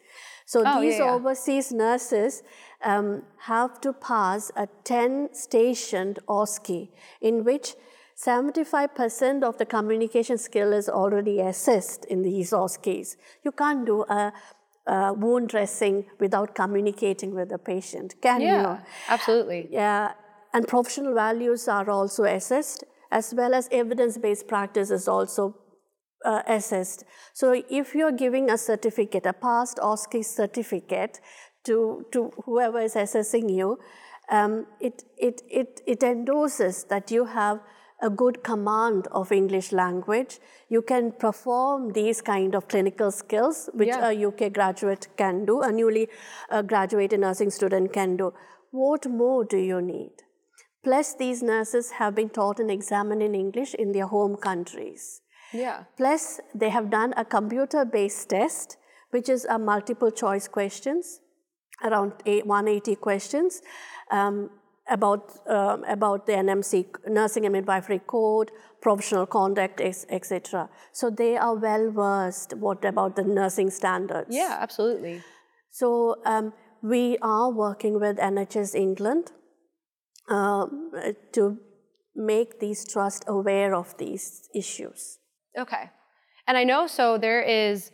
so 0.49 0.63
Oh, 0.65 0.81
these 0.81 0.97
yeah, 0.97 1.05
yeah. 1.05 1.13
overseas 1.13 1.71
nurses 1.71 2.41
um, 2.83 3.21
have 3.41 3.79
to 3.81 3.93
pass 3.93 4.51
a 4.55 4.67
10 4.83 5.29
stationed 5.31 6.17
OSCE 6.27 6.89
in 7.21 7.43
which 7.43 7.75
75% 8.17 9.43
of 9.43 9.59
the 9.59 9.65
communication 9.65 10.39
skill 10.39 10.73
is 10.73 10.89
already 10.89 11.39
assessed 11.39 12.05
in 12.05 12.23
these 12.23 12.49
OSCEs. 12.51 13.15
You 13.43 13.51
can't 13.51 13.85
do 13.85 14.01
a, 14.09 14.33
a 14.89 15.13
wound 15.13 15.49
dressing 15.49 16.05
without 16.19 16.55
communicating 16.55 17.35
with 17.35 17.49
the 17.49 17.57
patient, 17.57 18.15
can 18.21 18.41
Yeah. 18.41 18.61
you? 18.61 18.77
Absolutely. 19.07 19.67
Yeah, 19.71 20.13
and 20.53 20.67
professional 20.67 21.13
values 21.13 21.67
are 21.67 21.89
also 21.89 22.23
assessed, 22.23 22.83
as 23.11 23.33
well 23.33 23.53
as 23.53 23.69
evidence-based 23.71 24.47
practice 24.47 24.89
is 24.91 25.07
also 25.07 25.55
uh, 26.25 26.41
assessed. 26.47 27.03
So 27.33 27.63
if 27.69 27.95
you're 27.95 28.17
giving 28.25 28.49
a 28.49 28.57
certificate, 28.57 29.25
a 29.25 29.33
past 29.33 29.77
OSCE 29.77 30.23
certificate 30.25 31.19
to, 31.65 32.05
to 32.11 32.31
whoever 32.45 32.79
is 32.79 32.95
assessing 32.95 33.49
you, 33.49 33.77
um, 34.31 34.65
it, 34.79 35.03
it, 35.17 35.41
it, 35.49 35.81
it 35.87 36.03
endorses 36.03 36.83
that 36.85 37.11
you 37.11 37.25
have 37.25 37.59
a 38.01 38.09
good 38.09 38.43
command 38.43 39.07
of 39.11 39.31
English 39.31 39.71
language. 39.71 40.39
You 40.69 40.81
can 40.81 41.11
perform 41.11 41.93
these 41.93 42.21
kind 42.21 42.55
of 42.55 42.67
clinical 42.67 43.11
skills, 43.11 43.69
which 43.73 43.89
Yeah. 43.89 44.09
a 44.09 44.13
UK 44.27 44.49
graduate 44.49 45.07
can 45.17 45.45
do, 45.45 45.61
a 45.61 45.71
newly 45.71 46.07
uh, 46.49 46.61
graduated 46.61 47.19
nursing 47.19 47.49
student 47.49 47.91
can 47.93 48.15
do. 48.17 48.33
What 48.71 49.05
more 49.07 49.43
do 49.45 49.57
you 49.57 49.81
need? 49.81 50.11
Plus, 50.83 51.13
these 51.13 51.43
nurses 51.43 51.91
have 51.91 52.15
been 52.15 52.29
taught 52.29 52.59
and 52.59 52.71
examined 52.71 53.21
in 53.21 53.35
English 53.35 53.73
in 53.73 53.91
their 53.91 54.07
home 54.07 54.37
countries. 54.37 55.21
Yeah. 55.51 55.83
Plus, 55.97 56.39
they 56.55 56.69
have 56.69 56.89
done 56.89 57.13
a 57.17 57.25
computer 57.25 57.83
based 57.83 58.29
test, 58.29 58.77
which 59.09 59.27
is 59.27 59.45
a 59.45 59.59
multiple 59.59 60.11
choice 60.11 60.47
questions, 60.47 61.19
around 61.83 62.13
180 62.25 62.95
questions. 62.95 63.61
Um, 64.11 64.49
about, 64.89 65.31
um, 65.47 65.83
about 65.85 66.25
the 66.25 66.33
NMC, 66.33 66.87
Nursing 67.07 67.45
and 67.45 67.53
Midwifery 67.53 67.99
Code, 67.99 68.51
professional 68.81 69.25
conduct, 69.25 69.81
etc. 69.81 70.69
So 70.91 71.09
they 71.09 71.37
are 71.37 71.55
well 71.55 71.91
versed. 71.91 72.53
What 72.53 72.83
about 72.85 73.15
the 73.15 73.23
nursing 73.23 73.69
standards? 73.69 74.29
Yeah, 74.29 74.57
absolutely. 74.59 75.21
So 75.71 76.15
um, 76.25 76.53
we 76.81 77.17
are 77.21 77.51
working 77.51 77.99
with 77.99 78.17
NHS 78.17 78.75
England 78.75 79.31
um, 80.29 80.91
to 81.33 81.57
make 82.15 82.59
these 82.59 82.85
trusts 82.85 83.25
aware 83.27 83.75
of 83.75 83.97
these 83.97 84.49
issues. 84.53 85.19
Okay. 85.57 85.89
And 86.47 86.57
I 86.57 86.63
know 86.63 86.87
so 86.87 87.17
there 87.17 87.41
is 87.41 87.91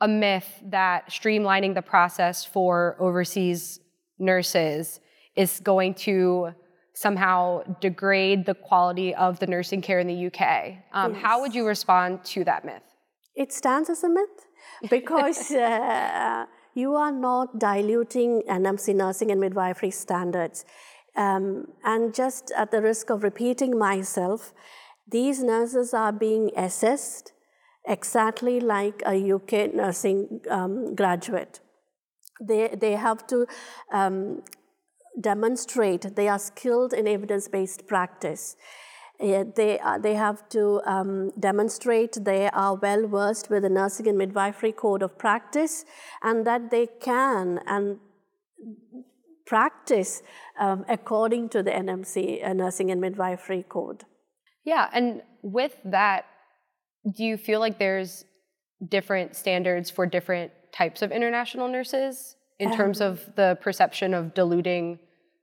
a 0.00 0.08
myth 0.08 0.62
that 0.64 1.10
streamlining 1.10 1.74
the 1.74 1.82
process 1.82 2.44
for 2.44 2.96
overseas 3.00 3.80
nurses 4.18 5.00
is 5.38 5.60
going 5.60 5.94
to 5.94 6.52
somehow 6.94 7.62
degrade 7.80 8.44
the 8.44 8.54
quality 8.54 9.14
of 9.14 9.38
the 9.38 9.46
nursing 9.46 9.80
care 9.80 10.00
in 10.00 10.08
the 10.08 10.26
UK. 10.28 10.42
Um, 10.92 11.14
How 11.14 11.40
would 11.40 11.54
you 11.54 11.64
respond 11.64 12.24
to 12.34 12.42
that 12.44 12.64
myth? 12.64 12.82
It 13.36 13.52
stands 13.52 13.88
as 13.88 14.02
a 14.02 14.08
myth 14.08 14.38
because 14.90 15.50
uh, 15.68 16.46
you 16.74 16.96
are 16.96 17.12
not 17.12 17.60
diluting 17.60 18.42
NMC 18.50 18.96
nursing 18.96 19.30
and 19.30 19.40
midwifery 19.40 19.92
standards. 19.92 20.64
Um, 21.14 21.68
and 21.84 22.12
just 22.12 22.50
at 22.56 22.72
the 22.72 22.82
risk 22.82 23.10
of 23.10 23.22
repeating 23.22 23.78
myself, 23.78 24.52
these 25.06 25.40
nurses 25.40 25.94
are 25.94 26.12
being 26.12 26.50
assessed 26.56 27.32
exactly 27.86 28.58
like 28.58 29.02
a 29.06 29.32
UK 29.34 29.72
nursing 29.72 30.40
um, 30.50 30.96
graduate. 30.96 31.60
They, 32.40 32.68
they 32.84 32.92
have 32.92 33.26
to 33.28 33.46
um, 33.92 34.42
demonstrate 35.20 36.14
they 36.16 36.28
are 36.28 36.38
skilled 36.38 36.92
in 36.92 37.06
evidence-based 37.06 37.86
practice. 37.86 38.56
Uh, 39.20 39.44
they, 39.56 39.78
are, 39.80 39.98
they 39.98 40.14
have 40.14 40.48
to 40.48 40.80
um, 40.86 41.32
demonstrate 41.38 42.16
they 42.20 42.48
are 42.50 42.76
well 42.76 43.06
versed 43.08 43.50
with 43.50 43.62
the 43.64 43.68
nursing 43.68 44.06
and 44.06 44.16
midwifery 44.16 44.70
code 44.70 45.02
of 45.02 45.18
practice 45.18 45.84
and 46.22 46.46
that 46.46 46.70
they 46.70 46.86
can 47.00 47.58
and 47.66 47.98
practice 49.44 50.22
um, 50.60 50.84
according 50.88 51.48
to 51.48 51.62
the 51.62 51.70
NMC 51.70 52.46
uh, 52.46 52.52
nursing 52.52 52.90
and 52.92 53.00
midwifery 53.00 53.64
code. 53.68 54.04
Yeah, 54.64 54.88
and 54.92 55.22
with 55.42 55.76
that, 55.84 56.26
do 57.16 57.24
you 57.24 57.36
feel 57.36 57.58
like 57.58 57.78
there's 57.78 58.24
different 58.86 59.34
standards 59.34 59.90
for 59.90 60.06
different 60.06 60.52
types 60.72 61.02
of 61.02 61.10
international 61.10 61.68
nurses 61.68 62.36
in 62.60 62.74
terms 62.76 63.00
of 63.00 63.20
the 63.36 63.56
perception 63.60 64.14
of 64.14 64.34
diluting 64.34 64.98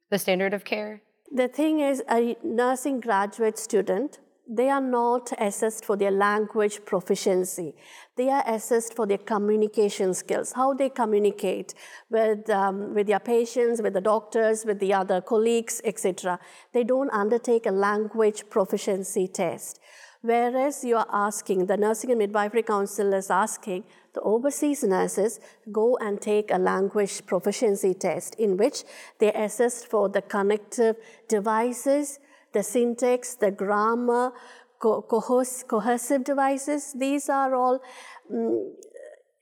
the 0.10 0.20
standard 0.20 0.54
of 0.54 0.64
care? 0.64 1.02
The 1.32 1.48
thing 1.48 1.80
is, 1.80 2.04
a 2.10 2.38
nursing 2.44 3.00
graduate 3.00 3.58
student, 3.58 4.20
they 4.48 4.70
are 4.70 4.82
not 4.82 5.32
assessed 5.40 5.86
for 5.86 5.98
their 5.98 6.12
language 6.12 6.86
proficiency. 6.86 7.74
They 8.16 8.30
are 8.30 8.44
assessed 8.46 8.94
for 8.94 9.08
their 9.08 9.18
communication 9.18 10.14
skills, 10.14 10.52
how 10.52 10.74
they 10.74 10.90
communicate 10.90 11.74
with, 12.12 12.48
um, 12.50 12.94
with 12.94 13.08
their 13.08 13.20
patients, 13.20 13.82
with 13.82 13.94
the 13.94 14.02
doctors, 14.02 14.64
with 14.64 14.80
the 14.80 14.94
other 14.94 15.20
colleagues, 15.20 15.82
etc. 15.84 16.40
They 16.74 16.84
don't 16.84 17.10
undertake 17.10 17.66
a 17.66 17.72
language 17.72 18.48
proficiency 18.50 19.28
test. 19.28 19.80
Whereas 20.26 20.84
you 20.84 20.98
are 20.98 21.08
asking, 21.14 21.68
the 21.68 21.78
Nursing 21.78 22.10
and 22.10 22.18
Midwifery 22.18 22.64
Council 22.64 23.14
is 23.14 23.30
asking 23.30 23.84
the 24.16 24.22
overseas 24.22 24.84
nurses 24.84 25.40
go 25.72 25.98
and 25.98 26.20
take 26.20 26.50
a 26.52 26.58
language 26.58 27.24
proficiency 27.28 27.94
test 27.94 28.34
in 28.40 28.58
which 28.58 28.86
they 29.20 29.32
assess 29.34 29.86
for 29.86 30.10
the 30.10 30.24
connective 30.24 30.96
devices, 31.30 32.18
the 32.54 32.64
syntax, 32.64 33.36
the 33.36 33.52
grammar, 33.52 34.32
co 34.80 35.04
cohesive 35.04 36.24
devices. 36.24 36.94
These 36.94 37.30
are 37.30 37.54
all 37.54 37.80
um, 38.34 38.74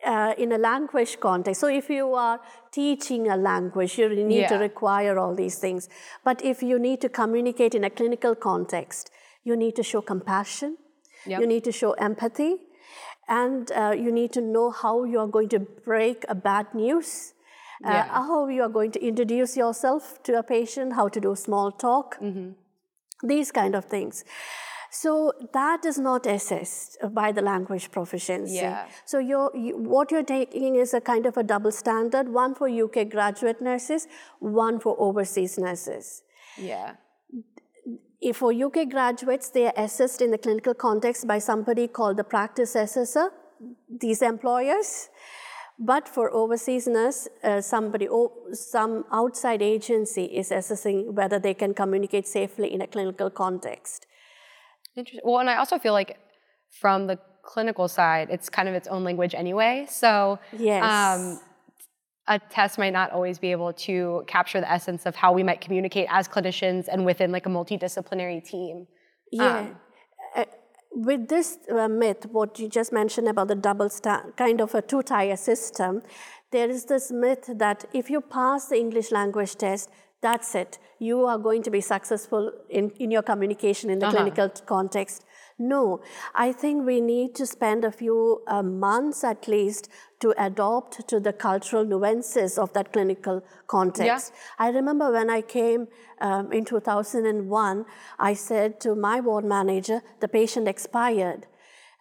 uh, 0.05 0.33
in 0.37 0.51
a 0.51 0.57
language 0.57 1.17
context. 1.21 1.61
So 1.61 1.67
if 1.67 1.89
you 1.89 2.13
are 2.13 2.41
teaching 2.73 3.29
a 3.29 3.37
language, 3.37 3.97
you 3.97 4.09
need 4.09 4.41
yeah. 4.41 4.49
to 4.49 4.57
require 4.57 5.17
all 5.17 5.33
these 5.33 5.59
things. 5.59 5.87
But 6.25 6.43
if 6.43 6.61
you 6.61 6.77
need 6.77 6.99
to 7.01 7.07
communicate 7.07 7.73
in 7.73 7.85
a 7.85 7.89
clinical 7.89 8.35
context, 8.35 9.11
you 9.43 9.55
need 9.55 9.75
to 9.75 9.83
show 9.83 10.01
compassion, 10.01 10.77
yep. 11.25 11.41
you 11.41 11.47
need 11.47 11.63
to 11.63 11.71
show 11.71 11.91
empathy, 11.93 12.57
and 13.27 13.71
uh, 13.71 13.93
you 13.97 14.12
need 14.12 14.31
to 14.33 14.41
know 14.41 14.71
how 14.71 15.03
you 15.03 15.19
are 15.19 15.27
going 15.27 15.50
to 15.50 15.59
break 15.59 16.25
a 16.27 16.35
bad 16.35 16.73
news, 16.73 17.33
uh, 17.85 17.89
yeah. 17.89 18.07
how 18.07 18.47
you 18.47 18.62
are 18.62 18.69
going 18.69 18.91
to 18.91 19.05
introduce 19.05 19.55
yourself 19.57 20.21
to 20.23 20.38
a 20.38 20.43
patient, 20.43 20.93
how 20.93 21.07
to 21.07 21.19
do 21.19 21.35
small 21.35 21.71
talk, 21.71 22.19
mm-hmm. 22.19 22.51
these 23.27 23.51
kind 23.51 23.75
of 23.75 23.85
things. 23.85 24.23
So 24.95 25.33
that 25.53 25.85
is 25.85 25.97
not 25.97 26.27
assessed 26.27 26.97
by 27.13 27.31
the 27.31 27.41
language 27.41 27.89
proficiency. 27.89 28.57
Yeah. 28.57 28.85
So 29.05 29.17
you're, 29.17 29.51
you, 29.55 29.75
what 29.75 30.12
you're 30.12 30.21
taking 30.21 30.75
is 30.75 30.93
a 30.93 31.01
kind 31.01 31.25
of 31.25 31.35
a 31.35 31.41
double 31.41 31.71
standard, 31.71 32.29
one 32.29 32.53
for 32.53 32.69
UK 32.69 33.09
graduate 33.09 33.59
nurses, 33.59 34.07
one 34.39 34.79
for 34.79 34.95
overseas 35.00 35.57
nurses. 35.57 36.21
Yeah. 36.57 36.93
If 38.24 38.38
for 38.38 38.53
UK 38.53 38.89
graduates, 38.89 39.50
they 39.50 39.65
are 39.65 39.74
assessed 39.75 40.22
in 40.22 40.32
the 40.32 40.38
clinical 40.38 40.74
context 40.74 41.27
by 41.27 41.39
somebody 41.39 41.89
called 41.89 42.15
the 42.15 42.24
practice 42.24 42.74
assessor, 42.74 43.32
these 43.89 44.22
employers. 44.22 45.10
But 45.77 46.08
for 46.08 46.32
overseas 46.32 46.88
nurse, 46.88 47.27
uh, 47.44 47.60
somebody, 47.60 48.08
oh, 48.10 48.32
some 48.53 49.03
outside 49.12 49.62
agency 49.62 50.25
is 50.25 50.51
assessing 50.51 51.13
whether 51.13 51.38
they 51.38 51.53
can 51.53 51.74
communicate 51.74 52.25
safely 52.25 52.74
in 52.74 52.82
a 52.82 52.88
clinical 52.88 53.30
context. 53.30 54.06
Interesting. 54.96 55.22
Well, 55.25 55.39
and 55.39 55.50
I 55.50 55.58
also 55.58 55.77
feel 55.77 55.94
like 55.94 56.18
from 56.70 57.08
the 57.08 57.20
clinical 57.42 57.89
side, 57.89 58.30
it's 58.32 58.50
kind 58.50 58.70
of 58.70 58.75
its 58.75 58.88
own 58.88 59.03
language 59.03 59.36
anyway. 59.36 59.86
So 59.89 60.39
yes. 60.58 60.82
Um, 60.82 61.42
a 62.27 62.39
test 62.39 62.77
might 62.77 62.94
not 62.94 63.12
always 63.12 63.38
be 63.38 63.51
able 63.51 63.74
to 63.74 64.24
capture 64.27 64.62
the 64.62 64.72
essence 64.72 65.06
of 65.06 65.15
how 65.15 65.34
we 65.34 65.44
might 65.44 65.60
communicate 65.60 66.08
as 66.10 66.27
clinicians 66.27 66.88
and 66.88 67.06
within 67.06 67.32
like 67.32 67.46
a 67.46 67.50
multidisciplinary 67.50 68.44
team. 68.44 68.88
Yeah. 69.32 69.58
Um, 69.58 69.75
uh, 70.36 70.46
with 70.92 71.27
this 71.27 71.58
uh, 71.70 71.88
myth, 71.88 72.27
what 72.32 72.60
you 72.60 72.70
just 72.70 72.94
mentioned 72.94 73.27
about 73.27 73.48
the 73.48 73.56
double 73.56 73.89
star, 73.89 74.32
kind 74.38 74.62
of 74.62 74.74
a 74.75 74.82
two-tier 74.82 75.36
system, 75.36 76.01
there 76.51 76.70
is 76.70 76.86
this 76.86 77.12
myth 77.12 77.50
that 77.55 77.86
if 77.94 78.09
you 78.09 78.22
pass 78.22 78.68
the 78.68 78.77
English 78.77 79.12
language 79.12 79.55
test, 79.55 79.90
that's 80.22 80.55
it. 80.55 80.77
You 81.00 81.25
are 81.25 81.38
going 81.38 81.64
to 81.64 81.72
be 81.72 81.81
successful 81.81 82.51
in, 82.70 82.92
in 82.92 83.12
your 83.12 83.24
communication 83.24 83.90
in 83.90 84.00
the 84.00 84.07
uh-huh. 84.07 84.16
clinical 84.16 84.50
context. 84.66 85.25
No, 85.59 86.01
I 86.33 86.51
think 86.51 86.85
we 86.85 87.00
need 87.00 87.35
to 87.35 87.46
spend 87.46 87.85
a 87.85 87.92
few 87.92 88.42
uh, 88.48 88.63
months 88.63 89.24
at 89.24 89.48
least 89.48 89.89
to 90.20 90.33
adopt 90.37 91.07
to 91.09 91.20
the 91.20 91.33
cultural 91.33 91.85
nuances 91.85 92.57
of 92.57 92.74
that 92.74 92.92
clinical 92.94 93.44
context. 93.68 94.31
Yeah. 94.33 94.66
I 94.66 94.70
remember 94.70 95.11
when 95.11 95.29
I 95.29 95.42
came 95.42 95.87
um, 96.22 96.51
in 96.51 96.66
2001, 96.66 97.85
I 98.20 98.33
said 98.33 98.79
to 98.81 98.96
my 98.96 99.20
ward 99.20 99.46
manager, 99.46 100.01
the 100.22 100.27
patient 100.27 100.68
expired. 100.68 101.46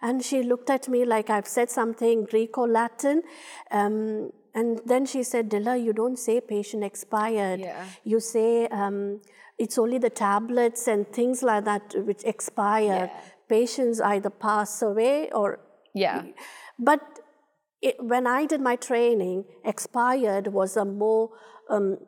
And 0.00 0.24
she 0.24 0.42
looked 0.42 0.70
at 0.70 0.88
me 0.88 1.04
like 1.04 1.30
I've 1.30 1.46
said 1.46 1.70
something 1.70 2.24
Greek 2.24 2.56
or 2.58 2.68
Latin. 2.68 3.22
Um, 3.70 4.30
and 4.54 4.80
then 4.86 5.06
she 5.06 5.22
said, 5.22 5.50
Dilla, 5.50 5.82
you 5.82 5.92
don't 5.92 6.18
say 6.18 6.40
patient 6.40 6.84
expired. 6.84 7.60
Yeah. 7.60 7.84
You 8.04 8.20
say 8.20 8.66
um, 8.68 9.20
it's 9.58 9.78
only 9.78 9.98
the 9.98 10.10
tablets 10.10 10.88
and 10.88 11.06
things 11.12 11.42
like 11.42 11.64
that 11.64 11.94
which 12.04 12.24
expire. 12.24 13.10
Yeah 13.10 13.20
patients 13.52 14.00
either 14.12 14.30
pass 14.30 14.82
away 14.90 15.30
or. 15.40 15.60
Yeah. 15.94 16.22
But 16.78 17.00
it, 17.88 17.96
when 18.12 18.26
I 18.26 18.46
did 18.46 18.60
my 18.60 18.76
training, 18.76 19.44
expired 19.64 20.48
was 20.60 20.76
a 20.76 20.84
more 20.84 21.30
um, 21.68 21.98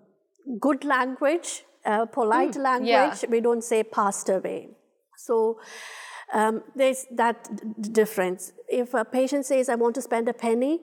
good 0.61 0.85
language, 0.85 1.65
uh, 1.85 2.07
polite 2.07 2.53
mm, 2.53 2.63
language. 2.71 3.19
Yeah. 3.23 3.31
We 3.37 3.41
don't 3.41 3.65
say 3.73 3.83
passed 3.83 4.29
away. 4.29 4.61
So 5.27 5.59
um, 6.33 6.63
there's 6.75 7.07
that 7.23 7.49
difference. 7.93 8.53
If 8.69 8.95
a 8.95 9.05
patient 9.05 9.47
says, 9.47 9.69
I 9.69 9.75
want 9.75 9.95
to 9.97 10.03
spend 10.03 10.29
a 10.29 10.33
penny, 10.33 10.81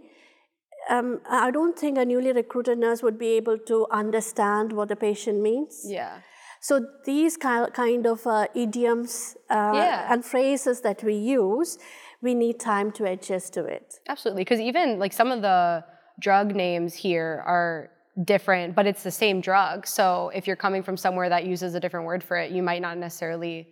um, 0.90 1.22
I 1.30 1.52
don't 1.52 1.78
think 1.78 1.98
a 1.98 2.06
newly 2.06 2.34
recruited 2.34 2.78
nurse 2.78 3.04
would 3.04 3.20
be 3.20 3.30
able 3.40 3.58
to 3.72 3.88
understand 3.92 4.74
what 4.74 4.90
the 4.90 4.96
patient 4.96 5.42
means. 5.42 5.84
Yeah. 5.86 6.22
So 6.62 6.86
these 7.06 7.38
kind 7.38 8.06
of 8.06 8.28
uh, 8.28 8.48
idioms 8.56 9.36
uh, 9.50 9.72
yeah. 9.74 10.14
and 10.14 10.24
phrases 10.24 10.82
that 10.82 11.04
we 11.04 11.16
use, 11.16 11.80
we 12.22 12.36
need 12.36 12.60
time 12.60 12.92
to 12.94 13.06
adjust 13.06 13.54
to 13.54 13.66
it. 13.66 14.00
Absolutely, 14.08 14.44
because 14.44 14.60
even 14.60 15.00
like 15.00 15.12
some 15.12 15.32
of 15.32 15.42
the 15.42 15.84
drug 16.20 16.56
names 16.56 16.94
here 16.94 17.44
are 17.48 17.90
different, 18.26 18.76
but 18.76 18.86
it's 18.86 19.02
the 19.02 19.12
same 19.12 19.42
drug. 19.42 19.88
So 19.88 20.32
if 20.36 20.46
you're 20.46 20.56
coming 20.56 20.84
from 20.84 20.98
somewhere 20.98 21.30
that 21.30 21.46
uses 21.46 21.74
a 21.74 21.80
different 21.80 22.06
word 22.06 22.24
for 22.24 22.38
it, 22.38 22.52
you 22.52 22.62
might 22.62 22.82
not 22.82 22.98
necessarily 22.98 23.68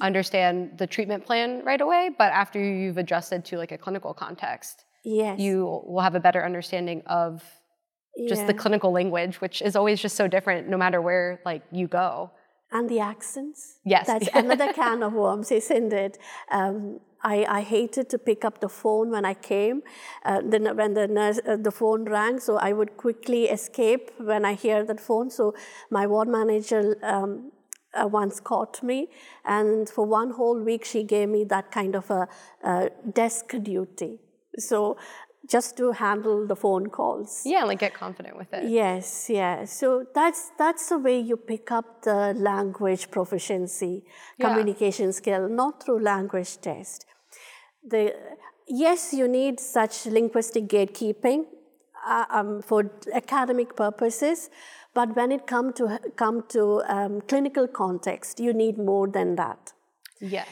understand 0.00 0.78
the 0.78 0.86
treatment 0.88 1.24
plan 1.24 1.62
right 1.64 1.80
away. 1.80 2.10
But 2.18 2.32
after 2.32 2.60
you've 2.60 2.98
adjusted 2.98 3.44
to 3.46 3.56
like 3.56 3.70
a 3.70 3.78
clinical 3.78 4.14
context, 4.14 4.84
yes. 5.04 5.38
you 5.38 5.82
will 5.86 6.00
have 6.00 6.16
a 6.16 6.20
better 6.20 6.44
understanding 6.44 7.02
of 7.06 7.44
just 8.28 8.46
the 8.46 8.54
clinical 8.54 8.92
language, 8.92 9.40
which 9.40 9.62
is 9.62 9.76
always 9.76 10.00
just 10.00 10.16
so 10.16 10.26
different 10.28 10.68
no 10.68 10.76
matter 10.76 11.00
where 11.00 11.40
like 11.44 11.62
you 11.72 11.86
go. 11.88 12.30
And 12.72 12.88
the 12.88 13.00
accents. 13.00 13.78
Yes. 13.84 14.06
That's 14.06 14.28
another 14.34 14.72
can 14.72 15.02
of 15.02 15.12
worms, 15.12 15.50
isn't 15.50 15.92
it? 15.92 16.18
Um, 16.50 17.00
I, 17.22 17.44
I, 17.44 17.60
hated 17.62 18.08
to 18.10 18.18
pick 18.18 18.44
up 18.44 18.60
the 18.60 18.68
phone 18.68 19.10
when 19.10 19.24
I 19.24 19.34
came, 19.34 19.82
uh, 20.24 20.40
the, 20.40 20.72
when 20.74 20.94
the, 20.94 21.06
nurse, 21.06 21.38
uh, 21.46 21.56
the 21.56 21.70
phone 21.70 22.04
rang, 22.04 22.40
so 22.40 22.56
I 22.56 22.72
would 22.72 22.96
quickly 22.96 23.44
escape 23.44 24.10
when 24.18 24.44
I 24.44 24.54
hear 24.54 24.84
that 24.84 25.00
phone. 25.00 25.30
So 25.30 25.54
my 25.90 26.06
ward 26.06 26.28
manager 26.28 26.96
um, 27.02 27.52
uh, 27.92 28.06
once 28.06 28.40
caught 28.40 28.82
me, 28.82 29.08
and 29.44 29.88
for 29.88 30.06
one 30.06 30.30
whole 30.30 30.58
week 30.58 30.84
she 30.84 31.02
gave 31.02 31.28
me 31.28 31.44
that 31.44 31.70
kind 31.70 31.94
of 31.94 32.10
a, 32.10 32.28
a 32.64 32.90
desk 33.12 33.54
duty. 33.62 34.20
So 34.56 34.96
just 35.48 35.76
to 35.76 35.92
handle 35.92 36.46
the 36.46 36.56
phone 36.56 36.88
calls. 36.88 37.42
Yeah, 37.44 37.64
like 37.64 37.78
get 37.78 37.94
confident 37.94 38.36
with 38.36 38.52
it. 38.52 38.70
Yes, 38.70 39.28
yeah. 39.28 39.64
So 39.64 40.06
that's 40.14 40.50
that's 40.58 40.88
the 40.88 40.98
way 40.98 41.18
you 41.18 41.36
pick 41.36 41.70
up 41.72 42.02
the 42.02 42.34
language 42.34 43.10
proficiency, 43.10 44.04
yeah. 44.38 44.48
communication 44.48 45.12
skill, 45.12 45.48
not 45.48 45.82
through 45.82 46.02
language 46.02 46.60
test. 46.60 47.06
The 47.86 48.14
yes, 48.68 49.12
you 49.12 49.28
need 49.28 49.60
such 49.60 50.06
linguistic 50.06 50.68
gatekeeping 50.68 51.46
uh, 52.06 52.24
um, 52.30 52.62
for 52.62 52.90
academic 53.12 53.76
purposes, 53.76 54.50
but 54.94 55.16
when 55.16 55.32
it 55.32 55.46
come 55.46 55.72
to 55.74 55.98
come 56.16 56.44
to 56.48 56.82
um, 56.86 57.20
clinical 57.22 57.66
context, 57.66 58.40
you 58.40 58.52
need 58.52 58.78
more 58.78 59.08
than 59.08 59.36
that. 59.36 59.72
Yes. 60.20 60.48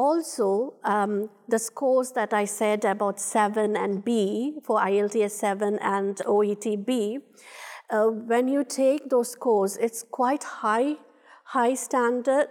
Also, 0.00 0.72
um, 0.82 1.28
the 1.46 1.58
scores 1.58 2.12
that 2.12 2.32
I 2.32 2.46
said 2.46 2.86
about 2.86 3.20
7 3.20 3.76
and 3.76 4.02
B 4.02 4.54
for 4.64 4.78
IELTS 4.78 5.32
7 5.32 5.78
and 5.82 6.16
OET 6.24 6.86
B, 6.86 7.18
uh, 7.90 8.06
when 8.06 8.48
you 8.48 8.64
take 8.64 9.10
those 9.10 9.28
scores, 9.28 9.76
it's 9.76 10.02
quite 10.02 10.42
high, 10.42 10.94
high 11.44 11.74
standard. 11.74 12.48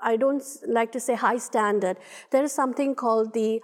I 0.00 0.16
don't 0.16 0.42
like 0.66 0.90
to 0.90 0.98
say 0.98 1.14
high 1.14 1.38
standard. 1.38 1.98
There 2.32 2.42
is 2.42 2.50
something 2.50 2.96
called 2.96 3.32
the 3.32 3.62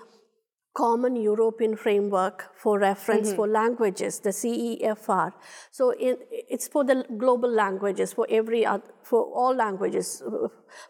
Common 0.75 1.17
European 1.17 1.77
Framework 1.77 2.51
for 2.57 2.79
Reference 2.79 3.29
mm-hmm. 3.29 3.37
for 3.37 3.47
Languages, 3.47 4.21
the 4.21 4.31
CEFR. 4.31 5.33
So 5.71 5.93
in, 5.93 6.17
it's 6.31 6.67
for 6.67 6.83
the 6.83 7.05
global 7.19 7.51
languages, 7.51 8.15
for 8.15 8.27
every 8.31 8.65
other, 8.65 8.85
for 9.03 9.23
all 9.23 9.55
languages, 9.55 10.23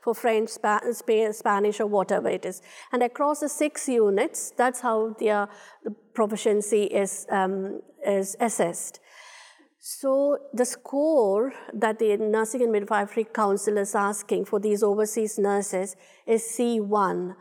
for 0.01 0.15
French, 0.15 0.51
Spa- 0.51 0.93
Spanish, 1.33 1.81
or 1.81 1.87
whatever 1.87 2.29
it 2.29 2.45
is. 2.45 2.63
And 2.93 3.03
across 3.03 3.41
the 3.41 3.49
six 3.49 3.89
units, 3.89 4.53
that's 4.57 4.81
how 4.81 5.17
their 5.19 5.49
proficiency 6.15 6.85
is, 6.85 7.27
um, 7.31 7.81
is 8.07 8.37
assessed. 8.39 9.01
So 9.81 10.39
the 10.55 10.65
score 10.65 11.53
that 11.75 11.99
the 11.99 12.17
Nursing 12.19 12.63
and 12.63 12.71
Midwifery 12.71 13.25
Council 13.25 13.79
is 13.79 13.97
asking 13.97 14.45
for 14.45 14.61
these 14.61 14.85
overseas 14.85 15.41
nurses 15.41 15.97
is 16.25 16.45
C1, 16.45 17.35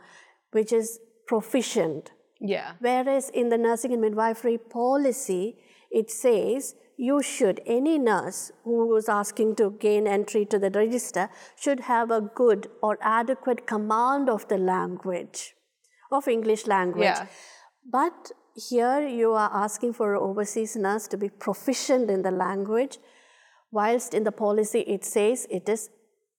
which 0.50 0.72
is 0.72 0.98
proficient. 1.28 2.10
Yeah. 2.42 2.72
Whereas 2.80 3.30
in 3.30 3.48
the 3.48 3.56
nursing 3.56 3.92
and 3.92 4.02
midwifery 4.02 4.58
policy, 4.58 5.56
it 5.90 6.10
says 6.10 6.74
you 6.96 7.22
should, 7.22 7.60
any 7.66 7.98
nurse 7.98 8.50
who 8.64 8.96
is 8.96 9.08
asking 9.08 9.56
to 9.56 9.70
gain 9.70 10.06
entry 10.06 10.44
to 10.46 10.58
the 10.58 10.70
register 10.70 11.30
should 11.56 11.80
have 11.80 12.10
a 12.10 12.20
good 12.20 12.68
or 12.82 12.98
adequate 13.00 13.66
command 13.66 14.28
of 14.28 14.48
the 14.48 14.58
language, 14.58 15.54
of 16.10 16.28
English 16.28 16.66
language. 16.66 17.04
Yeah. 17.04 17.26
But 17.90 18.32
here 18.54 19.06
you 19.06 19.32
are 19.32 19.50
asking 19.52 19.94
for 19.94 20.14
an 20.14 20.20
overseas 20.22 20.76
nurse 20.76 21.08
to 21.08 21.16
be 21.16 21.28
proficient 21.28 22.10
in 22.10 22.22
the 22.22 22.30
language, 22.30 22.98
whilst 23.70 24.14
in 24.14 24.24
the 24.24 24.32
policy 24.32 24.80
it 24.80 25.04
says 25.04 25.46
it 25.50 25.68
is 25.68 25.90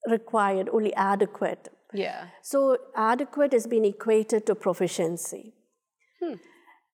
required, 0.09 0.69
only 0.71 0.93
adequate. 0.95 1.69
Yeah. 1.93 2.27
So 2.41 2.77
adequate 2.95 3.53
has 3.53 3.67
been 3.67 3.85
equated 3.85 4.45
to 4.47 4.55
proficiency. 4.55 5.53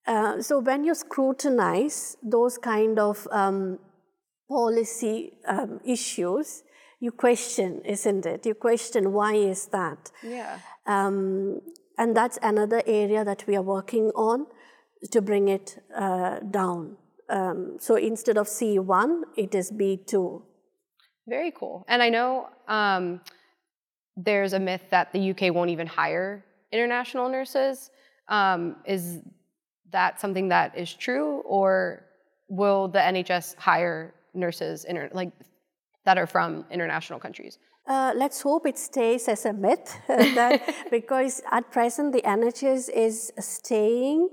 Uh, 0.07 0.41
so 0.41 0.59
when 0.59 0.83
you 0.83 0.95
scrutinize 0.95 2.17
those 2.23 2.57
kind 2.57 2.97
of 2.97 3.27
um, 3.31 3.79
policy 4.47 5.33
um, 5.47 5.79
issues, 5.85 6.63
you 6.99 7.11
question, 7.11 7.81
isn't 7.85 8.25
it? 8.25 8.45
You 8.45 8.55
question 8.55 9.13
why 9.13 9.35
is 9.35 9.67
that? 9.67 10.11
Yeah. 10.23 10.59
Um, 10.85 11.61
and 11.97 12.15
that's 12.15 12.39
another 12.41 12.81
area 12.85 13.23
that 13.23 13.45
we 13.47 13.55
are 13.55 13.61
working 13.61 14.11
on 14.15 14.47
to 15.11 15.21
bring 15.21 15.47
it 15.47 15.77
uh, 15.95 16.39
down. 16.39 16.97
Um, 17.29 17.77
so 17.79 17.95
instead 17.95 18.37
of 18.37 18.47
C1, 18.47 19.21
it 19.37 19.53
is 19.53 19.71
B2. 19.71 20.41
Very 21.27 21.51
cool. 21.51 21.85
And 21.87 22.01
I 22.01 22.09
know 22.09 22.47
um, 22.67 23.21
there's 24.17 24.53
a 24.53 24.59
myth 24.59 24.81
that 24.89 25.13
the 25.13 25.31
UK 25.31 25.53
won't 25.53 25.69
even 25.69 25.87
hire 25.87 26.43
international 26.71 27.29
nurses. 27.29 27.91
Um, 28.29 28.77
is 28.85 29.19
that 29.91 30.21
something 30.21 30.49
that 30.49 30.77
is 30.77 30.93
true, 30.93 31.41
or 31.45 32.05
will 32.47 32.87
the 32.87 32.99
NHS 32.99 33.55
hire 33.57 34.13
nurses 34.33 34.85
inter- 34.85 35.09
like 35.13 35.31
that 36.05 36.17
are 36.17 36.27
from 36.27 36.65
international 36.71 37.19
countries? 37.19 37.57
Uh, 37.87 38.13
let's 38.15 38.41
hope 38.41 38.67
it 38.67 38.77
stays 38.77 39.27
as 39.27 39.45
a 39.45 39.53
myth, 39.53 39.97
that 40.07 40.61
because 40.91 41.41
at 41.51 41.71
present 41.71 42.13
the 42.13 42.21
NHS 42.21 42.89
is 42.93 43.31
staying 43.39 44.29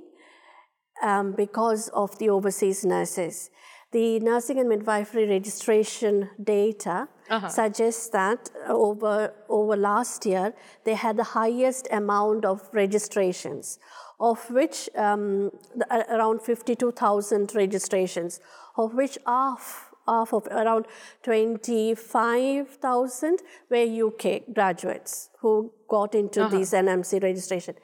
um, 1.02 1.32
because 1.32 1.88
of 1.88 2.18
the 2.18 2.28
overseas 2.28 2.84
nurses. 2.84 3.50
The 3.92 4.18
nursing 4.20 4.58
and 4.58 4.68
midwifery 4.68 5.26
registration 5.28 6.28
data 6.42 7.08
suggests 7.48 8.08
that 8.10 8.50
over, 8.68 9.32
over 9.48 9.76
last 9.76 10.26
year 10.26 10.52
they 10.84 10.94
had 10.94 11.16
the 11.16 11.24
highest 11.24 11.88
amount 11.90 12.44
of 12.44 12.68
registrations, 12.72 13.78
of 14.20 14.48
which 14.50 14.88
um, 14.96 15.50
the- 15.74 15.86
uh, 15.90 16.04
around 16.16 16.42
52,000 16.42 17.54
registrations, 17.54 18.40
of 18.76 18.94
which 18.94 19.18
half, 19.26 19.90
half 20.06 20.32
of 20.32 20.46
around 20.48 20.86
25,000 21.22 23.42
were 23.70 24.06
UK 24.06 24.42
graduates 24.52 25.30
who 25.40 25.72
got 25.88 26.14
into 26.14 26.48
these 26.48 26.72
NMC 26.72 27.22
registration. 27.22 27.74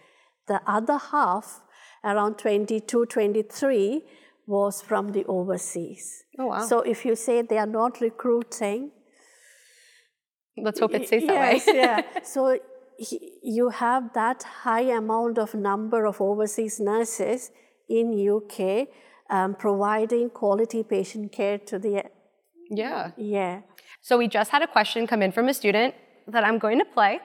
The 0.46 0.60
other 0.66 0.98
half, 0.98 1.62
around 2.04 2.36
22, 2.38 3.06
23, 3.06 4.04
was 4.56 4.74
from 4.88 5.04
the 5.16 5.24
overseas. 5.36 6.04
Oh, 6.38 6.46
wow. 6.46 6.64
So 6.70 6.76
if 6.94 6.98
you 7.06 7.14
say 7.26 7.34
they 7.42 7.58
are 7.64 7.72
not 7.80 8.00
recruiting, 8.08 8.80
Let's 10.66 10.80
hope 10.80 10.94
it 10.94 11.06
stays 11.06 11.26
that 11.26 11.32
yes, 11.32 11.66
way. 11.66 11.76
yeah. 11.76 12.02
So 12.34 12.40
he- 13.08 13.38
you 13.56 13.70
have 13.84 14.02
that 14.22 14.42
high 14.64 14.88
amount 15.02 15.38
of 15.44 15.54
number 15.54 16.00
of 16.10 16.20
overseas 16.20 16.78
nurses 16.78 17.50
in 17.88 18.06
UK 18.36 18.88
um, 19.36 19.54
providing 19.54 20.28
quality 20.30 20.82
patient 20.94 21.32
care 21.32 21.58
to 21.70 21.78
the 21.78 22.04
yeah. 22.70 23.10
yeah. 23.16 23.54
So 24.00 24.18
we 24.18 24.26
just 24.28 24.50
had 24.50 24.62
a 24.62 24.66
question 24.76 25.06
come 25.06 25.22
in 25.26 25.32
from 25.32 25.48
a 25.48 25.54
student 25.54 25.94
that 26.34 26.44
I'm 26.44 26.58
going 26.58 26.78
to 26.78 26.88
play. 26.98 27.20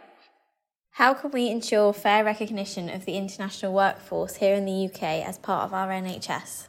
How 1.02 1.14
can 1.14 1.30
we 1.32 1.44
ensure 1.50 1.94
fair 1.94 2.24
recognition 2.24 2.90
of 2.90 3.06
the 3.06 3.16
international 3.18 3.72
workforce 3.74 4.36
here 4.38 4.56
in 4.56 4.66
the 4.66 4.78
UK 4.88 5.04
as 5.30 5.38
part 5.38 5.64
of 5.66 5.74
our 5.74 5.90
NHS? 5.90 6.68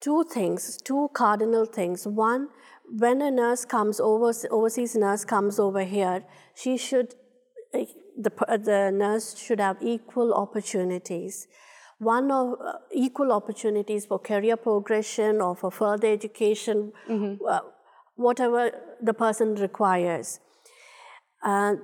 Two 0.00 0.24
things, 0.24 0.78
two 0.82 1.08
cardinal 1.12 1.66
things. 1.66 2.06
One, 2.06 2.48
when 2.90 3.20
a 3.22 3.30
nurse 3.30 3.64
comes 3.64 4.00
over, 4.00 4.32
overseas 4.50 4.94
nurse 4.96 5.24
comes 5.24 5.58
over 5.58 5.84
here, 5.84 6.24
she 6.54 6.76
should, 6.76 7.14
eh, 7.74 7.86
the, 8.16 8.30
the 8.64 8.90
nurse 8.92 9.36
should 9.36 9.60
have 9.60 9.76
equal 9.80 10.32
opportunities. 10.34 11.46
One 11.98 12.30
of 12.30 12.54
uh, 12.64 12.72
equal 12.92 13.32
opportunities 13.32 14.06
for 14.06 14.18
career 14.18 14.56
progression 14.56 15.40
or 15.40 15.56
for 15.56 15.70
further 15.70 16.08
education, 16.08 16.92
uh, 17.48 17.60
whatever 18.14 18.70
the 19.02 19.14
person 19.14 19.56
requires. 19.56 20.40
Uh, 21.42 21.74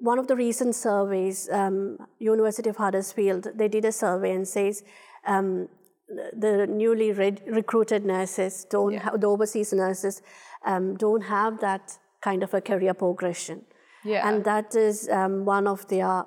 one 0.00 0.18
of 0.18 0.26
the 0.26 0.36
recent 0.36 0.74
surveys, 0.74 1.48
um, 1.50 1.98
University 2.18 2.70
of 2.70 2.76
Huddersfield, 2.76 3.48
they 3.54 3.68
did 3.68 3.84
a 3.84 3.92
survey 3.92 4.32
and 4.32 4.46
says 4.46 4.84
um, 5.26 5.68
the- 6.08 6.66
newly 6.66 7.12
re- 7.12 7.42
recruited 7.46 8.04
nurses 8.04 8.66
don't 8.70 8.94
have, 8.94 9.20
the 9.20 9.26
overseas 9.26 9.72
nurses 9.72 10.22
um, 10.64 10.96
don't 10.96 11.22
have 11.22 11.60
that 11.60 11.98
kind 12.22 12.42
of 12.42 12.54
a 12.54 12.60
career 12.60 12.94
progression. 12.94 13.64
Yeah. 14.04 14.28
And 14.28 14.44
that 14.44 14.74
is 14.74 15.08
um, 15.08 15.44
one 15.44 15.66
of 15.66 15.86
their 15.88 16.24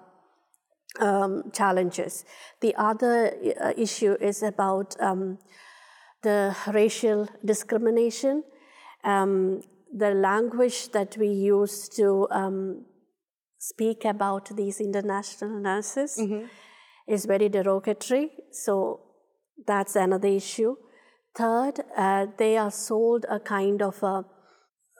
um, 1.00 1.52
challenges. 1.54 2.26
The 2.60 2.76
other 2.76 3.34
uh, 3.60 3.74
issue 3.78 4.16
is 4.20 4.44
about 4.44 4.96
um, 5.00 5.38
the 6.22 6.56
racial 6.74 7.28
discrimination, 7.44 8.44
um, 9.04 9.62
the 9.94 10.12
language 10.12 10.90
that 10.92 11.18
we 11.18 11.28
use 11.28 11.90
to 11.90 12.28
um, 12.32 12.86
speak 13.58 14.06
about 14.06 14.56
these 14.56 14.80
international 14.80 15.60
nurses 15.60 16.18
is 17.08 17.26
very 17.26 17.50
derogatory. 17.50 18.32
So 18.52 19.02
that's 19.66 19.96
another 19.96 20.28
issue. 20.28 20.76
Third, 21.36 21.80
uh, 21.96 22.28
they 22.38 22.58
are 22.58 22.72
sold 22.72 23.26
a 23.30 23.40
kind 23.40 23.82
of 23.82 24.02
a, 24.04 24.26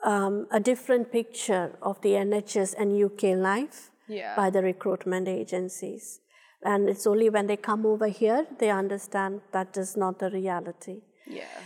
um, 0.04 0.46
a 0.50 0.60
different 0.60 1.12
picture 1.12 1.76
of 1.82 2.00
the 2.02 2.10
NHS 2.10 2.74
and 2.78 2.92
UK 2.92 3.34
life 3.36 3.90
Yeah. 4.08 4.34
by 4.36 4.50
the 4.50 4.62
recruitment 4.62 5.28
agencies. 5.28 6.20
And 6.64 6.88
it's 6.88 7.06
only 7.06 7.28
when 7.28 7.46
they 7.48 7.56
come 7.56 7.84
over 7.86 8.06
here 8.06 8.46
they 8.58 8.70
understand 8.70 9.40
that 9.52 9.76
is 9.76 9.96
not 9.96 10.18
the 10.18 10.30
reality. 10.30 11.02
Yeah. 11.26 11.58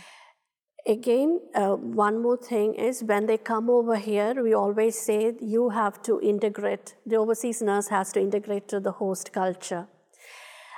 Again, 0.87 1.41
uh, 1.53 1.75
one 1.75 2.21
more 2.21 2.37
thing 2.37 2.73
is 2.75 3.03
when 3.03 3.25
they 3.25 3.37
come 3.37 3.69
over 3.69 3.97
here, 3.97 4.41
we 4.41 4.53
always 4.53 4.97
say 4.97 5.35
you 5.41 5.69
have 5.69 6.01
to 6.03 6.21
integrate, 6.21 6.95
the 7.05 7.17
overseas 7.17 7.61
nurse 7.61 7.89
has 7.89 8.11
to 8.13 8.21
integrate 8.21 8.69
to 8.69 8.79
the 8.79 8.93
host 8.93 9.33
culture. 9.33 9.87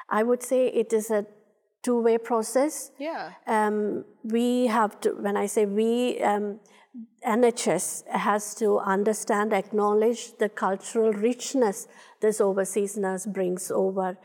I 0.09 0.23
would 0.23 0.41
say 0.41 0.67
it 0.67 0.93
is 0.93 1.11
a 1.11 1.25
two 1.83 2.01
way 2.01 2.17
process. 2.17 2.91
Yeah. 2.97 3.31
Um, 3.47 4.05
we 4.23 4.67
have 4.67 4.99
to, 5.01 5.11
when 5.11 5.37
I 5.37 5.45
say 5.45 5.65
we, 5.65 6.21
um, 6.21 6.59
NHS 7.25 8.07
has 8.07 8.55
to 8.55 8.79
understand, 8.79 9.53
acknowledge 9.53 10.37
the 10.37 10.49
cultural 10.49 11.13
richness 11.13 11.87
this 12.21 12.41
overseas 12.41 12.97
nurse 12.97 13.25
brings 13.25 13.71
over, 13.71 14.17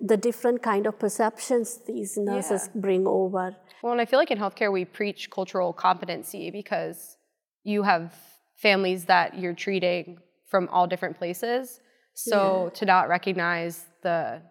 the 0.00 0.16
different 0.16 0.62
kind 0.62 0.86
of 0.86 0.98
perceptions 0.98 1.80
these 1.86 2.16
nurses 2.16 2.70
bring 2.74 3.06
over. 3.06 3.56
Well, 3.82 3.92
and 3.92 4.00
I 4.00 4.04
feel 4.04 4.18
like 4.18 4.30
in 4.30 4.38
healthcare 4.38 4.72
we 4.72 4.84
preach 4.84 5.30
cultural 5.30 5.72
competency 5.72 6.50
because 6.50 7.16
you 7.64 7.82
have 7.82 8.14
families 8.56 9.04
that 9.04 9.38
you're 9.38 9.54
treating 9.54 10.18
from 10.46 10.68
all 10.68 10.86
different 10.86 11.18
places. 11.18 11.80
So 12.14 12.72
to 12.74 12.84
not 12.84 13.08
recognize 13.08 13.84
the 14.02 14.42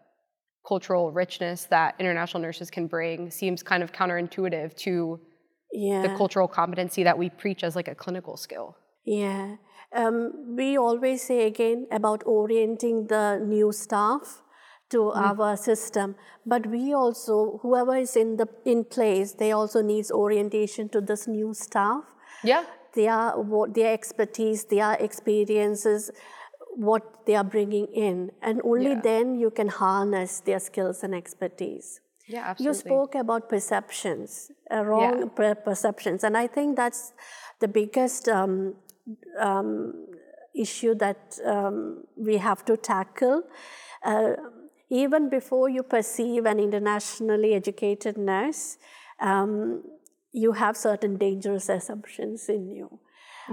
cultural 0.68 1.12
richness 1.12 1.66
that 1.66 1.96
international 2.00 2.42
nurses 2.42 2.70
can 2.70 2.88
bring 2.88 3.32
seems 3.32 3.64
kind 3.64 3.82
of 3.84 3.92
counterintuitive 3.92 4.76
to 4.86 5.20
Yeah. 5.72 6.02
the 6.06 6.10
cultural 6.22 6.48
competency 6.48 7.04
that 7.04 7.18
we 7.18 7.30
preach 7.30 7.64
as 7.64 7.76
like 7.76 7.88
a 7.88 7.96
clinical 7.96 8.36
skill. 8.38 8.76
Yeah. 9.06 9.56
Um, 10.02 10.18
we 10.60 10.78
always 10.78 11.20
say 11.30 11.40
again 11.52 11.88
about 11.92 12.24
orienting 12.26 13.08
the 13.08 13.26
new 13.56 13.72
staff 13.72 14.42
to 14.90 15.12
our 15.12 15.56
system, 15.58 16.16
but 16.46 16.66
we 16.68 16.94
also, 16.94 17.60
whoever 17.62 17.96
is 17.96 18.16
in 18.16 18.38
the 18.38 18.48
in 18.66 18.84
place, 18.86 19.34
they 19.42 19.52
also 19.52 19.82
needs 19.82 20.12
orientation 20.12 20.90
to 20.90 21.00
this 21.02 21.28
new 21.28 21.54
staff. 21.54 22.04
Yeah. 22.44 22.64
Their 22.96 23.34
their 23.78 23.94
expertise, 23.94 24.66
their 24.66 24.94
experiences, 25.08 26.12
what 26.78 27.26
they 27.26 27.36
are 27.36 27.44
bringing 27.44 27.88
in, 27.88 28.32
and 28.42 28.62
only 28.64 28.92
Yeah. 28.92 29.02
then 29.02 29.36
you 29.36 29.50
can 29.50 29.68
harness 29.68 30.42
their 30.42 30.60
skills 30.60 31.04
and 31.04 31.14
expertise. 31.16 32.02
Yeah, 32.28 32.44
absolutely. 32.50 32.78
You 32.78 32.98
spoke 32.98 33.16
about 33.16 33.50
perceptions, 33.50 34.52
uh, 34.70 34.84
wrong 34.84 35.30
per- 35.30 35.56
perceptions, 35.56 36.24
and 36.24 36.38
I 36.38 36.48
think 36.48 36.76
that's 36.76 37.14
the 37.60 37.68
biggest 37.68 38.30
um, 38.30 38.76
um, 39.40 40.08
issue 40.54 40.94
that 40.96 41.40
um, 41.46 42.04
we 42.16 42.38
have 42.38 42.64
to 42.66 42.78
tackle. 42.78 43.44
Uh, 44.04 44.34
even 44.90 45.30
before 45.30 45.70
you 45.70 45.84
perceive 45.84 46.46
an 46.46 46.60
internationally 46.60 47.54
educated 47.54 48.18
nurse, 48.18 48.78
um, 49.20 49.84
you 50.32 50.52
have 50.54 50.78
certain 50.78 51.18
dangerous 51.18 51.70
assumptions 51.70 52.50
in 52.50 52.70
you. 52.70 53.00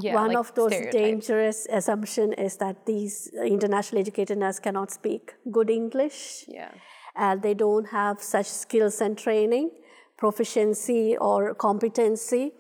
Yeah, 0.00 0.14
One 0.14 0.28
like 0.28 0.38
of 0.38 0.54
those 0.54 0.72
dangerous 0.90 1.66
assumption 1.70 2.33
is 2.33 2.57
that 2.57 2.87
these 2.87 3.30
internationally 3.44 4.00
educated 4.00 4.38
nurses 4.38 4.61
cannot 4.61 4.90
speak 4.90 5.35
good 5.50 5.70
English. 5.70 6.44
Yeah. 6.48 6.70
Uh, 7.16 7.37
they 7.37 7.54
don't 7.54 7.87
have 7.87 8.20
such 8.20 8.46
skills 8.46 9.00
and 9.00 9.16
training, 9.16 9.70
proficiency 10.16 11.16
or 11.16 11.54
competency. 11.54 12.52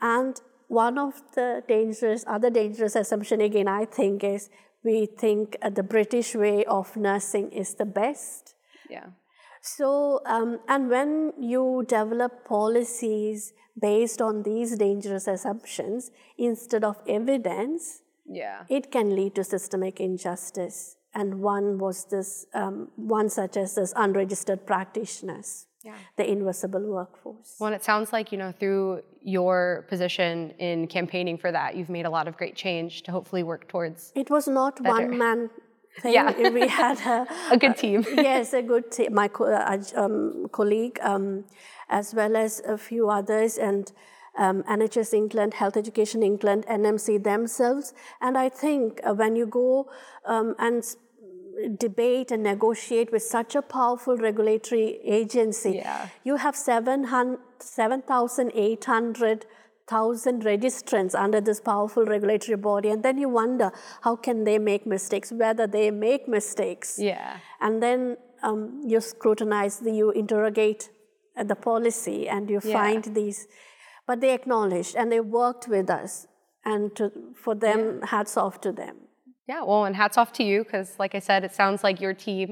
And 0.00 0.40
one 0.68 0.98
of 0.98 1.20
the 1.34 1.64
dangerous, 1.66 2.24
other 2.26 2.50
dangerous 2.50 2.94
assumption 2.94 3.40
again, 3.40 3.66
I 3.66 3.84
think, 3.84 4.22
is 4.22 4.48
we 4.84 5.06
think 5.06 5.56
uh, 5.60 5.70
the 5.70 5.82
British 5.82 6.34
way 6.34 6.64
of 6.64 6.96
nursing 6.96 7.50
is 7.50 7.74
the 7.74 7.84
best. 7.84 8.54
Yeah. 8.88 9.06
So, 9.62 10.20
um, 10.26 10.60
and 10.68 10.88
when 10.88 11.32
you 11.38 11.84
develop 11.86 12.44
policies 12.44 13.52
based 13.80 14.20
on 14.20 14.42
these 14.42 14.76
dangerous 14.76 15.26
assumptions 15.26 16.10
instead 16.38 16.84
of 16.84 16.96
evidence, 17.06 18.02
Yeah. 18.26 18.64
it 18.68 18.90
can 18.90 19.14
lead 19.14 19.34
to 19.34 19.44
systemic 19.44 20.00
injustice. 20.00 20.96
And 21.12 21.42
one 21.42 21.78
was 21.78 22.04
this, 22.04 22.46
um, 22.54 22.90
one 22.96 23.28
such 23.28 23.56
as 23.56 23.74
this 23.74 23.92
unregistered 23.96 24.64
practitioners, 24.66 25.66
Yeah. 25.82 25.94
the 26.16 26.30
invisible 26.30 26.86
workforce. 26.86 27.56
Well, 27.58 27.72
it 27.72 27.82
sounds 27.82 28.12
like, 28.12 28.30
you 28.32 28.38
know, 28.38 28.52
through 28.52 29.02
your 29.20 29.86
position 29.88 30.50
in 30.58 30.86
campaigning 30.86 31.36
for 31.36 31.50
that, 31.52 31.74
you've 31.76 31.90
made 31.90 32.06
a 32.06 32.10
lot 32.10 32.28
of 32.28 32.36
great 32.36 32.54
change 32.54 33.02
to 33.02 33.12
hopefully 33.12 33.42
work 33.42 33.66
towards 33.68 34.12
It 34.14 34.30
was 34.30 34.46
not 34.46 34.80
one 34.80 35.18
man 35.18 35.50
thing. 36.00 36.12
Yeah. 36.14 36.48
we 36.50 36.66
had 36.68 36.98
a, 37.00 37.26
a 37.50 37.56
good 37.58 37.76
team. 37.76 38.04
yes, 38.14 38.52
a 38.52 38.62
good 38.62 38.90
team. 38.90 39.14
My 39.14 39.28
co- 39.28 39.52
uh, 39.52 39.82
um, 39.96 40.48
colleague, 40.52 40.98
um, 41.02 41.44
as 41.88 42.14
well 42.14 42.36
as 42.36 42.60
a 42.66 42.76
few 42.78 43.08
others, 43.10 43.58
and 43.58 43.92
um, 44.38 44.62
NHS 44.64 45.12
England, 45.14 45.54
Health 45.54 45.76
Education 45.76 46.22
England, 46.22 46.64
NMC 46.68 47.22
themselves. 47.22 47.92
And 48.20 48.36
I 48.38 48.48
think 48.48 49.00
uh, 49.04 49.14
when 49.14 49.36
you 49.36 49.46
go 49.46 49.88
um, 50.24 50.54
and 50.58 50.84
debate 51.78 52.30
and 52.30 52.42
negotiate 52.42 53.12
with 53.12 53.22
such 53.22 53.54
a 53.54 53.60
powerful 53.62 54.16
regulatory 54.16 54.98
agency, 55.04 55.72
Yeah. 55.76 56.08
you 56.24 56.36
have 56.36 56.56
7,800 56.56 59.46
thousand 59.92 60.38
registrants 60.52 61.14
under 61.24 61.40
this 61.48 61.60
powerful 61.70 62.04
regulatory 62.14 62.56
body 62.70 62.88
and 62.94 63.02
then 63.06 63.16
you 63.22 63.28
wonder 63.42 63.68
how 64.06 64.14
can 64.26 64.44
they 64.48 64.58
make 64.70 64.82
mistakes 64.96 65.28
whether 65.42 65.66
they 65.76 65.86
make 65.90 66.22
mistakes 66.38 66.88
Yeah. 67.10 67.30
and 67.60 67.82
then 67.86 68.00
um, 68.48 68.60
you 68.92 69.00
scrutinize 69.00 69.74
the, 69.84 69.92
you 70.00 70.10
interrogate 70.22 70.82
uh, 71.36 71.44
the 71.52 71.56
policy 71.70 72.18
and 72.34 72.48
you 72.54 72.60
Yeah. 72.62 72.72
find 72.78 73.02
these 73.20 73.38
but 74.06 74.16
they 74.22 74.32
acknowledged 74.40 74.94
and 74.98 75.06
they 75.12 75.20
worked 75.40 75.66
with 75.76 75.88
us 76.02 76.12
and 76.72 76.82
to, 76.98 77.04
for 77.44 77.54
them 77.66 77.80
hats 78.14 78.34
off 78.44 78.56
to 78.66 78.72
them 78.82 78.96
Yeah, 79.52 79.62
well, 79.68 79.84
and 79.88 79.94
hats 80.02 80.16
off 80.20 80.30
to 80.38 80.44
you 80.50 80.56
because, 80.64 80.88
like 81.02 81.14
I 81.20 81.22
said, 81.28 81.40
it 81.48 81.52
sounds 81.60 81.80
like 81.86 81.96
your 82.04 82.14
team, 82.28 82.46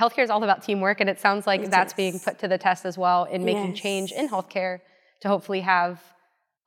healthcare 0.00 0.24
is 0.28 0.30
all 0.34 0.42
about 0.48 0.58
teamwork, 0.68 0.98
and 1.02 1.08
it 1.14 1.18
sounds 1.26 1.44
like 1.50 1.60
It 1.66 1.70
that's 1.76 1.94
being 2.02 2.16
put 2.26 2.34
to 2.42 2.46
the 2.52 2.58
test 2.68 2.82
as 2.90 2.96
well 3.04 3.20
in 3.34 3.40
making 3.50 3.70
Yes. 3.72 3.80
change 3.84 4.08
in 4.20 4.24
healthcare 4.34 4.74
to 5.22 5.26
hopefully 5.32 5.62
have 5.74 5.94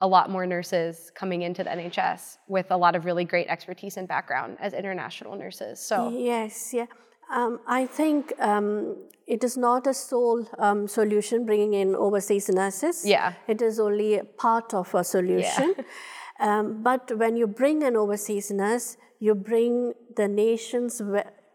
a 0.04 0.08
lot 0.16 0.30
more 0.30 0.46
nurses 0.46 1.12
coming 1.16 1.42
into 1.44 1.64
the 1.64 1.70
NHS 1.70 2.38
with 2.48 2.68
a 2.72 2.78
lot 2.78 2.94
of 2.98 3.06
really 3.06 3.24
great 3.24 3.48
expertise 3.48 3.96
and 3.96 4.06
background 4.06 4.58
as 4.60 4.74
international 4.74 5.34
nurses. 5.38 5.80
So, 5.80 5.96
Yes, 6.10 6.74
yeah. 6.74 6.88
Um, 7.34 7.62
I 7.66 7.86
think 7.86 8.34
um, 8.40 8.98
it 9.26 9.46
is 9.46 9.56
not 9.56 9.88
a 9.88 9.94
sole 9.94 10.46
um, 10.60 10.90
solution 10.90 11.46
bringing 11.46 11.74
in 11.74 11.96
overseas 11.96 12.50
nurses. 12.50 13.06
Yeah. 13.06 13.34
It 13.48 13.62
is 13.62 13.80
only 13.80 14.16
a 14.16 14.26
part 14.26 14.74
of 14.74 14.94
a 14.94 15.06
solution. 15.06 15.74
um, 16.40 16.84
but 16.84 17.18
when 17.18 17.38
you 17.38 17.48
bring 17.48 17.82
an 17.84 17.96
overseas 17.96 18.52
nurse, 18.52 18.98
you 19.20 19.34
bring 19.36 19.94
the 20.18 20.28
nation's 20.28 21.02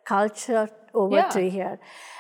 culture 0.07 0.71
over 0.95 1.17
Yeah. 1.17 1.29
to 1.29 1.51
here. 1.51 1.79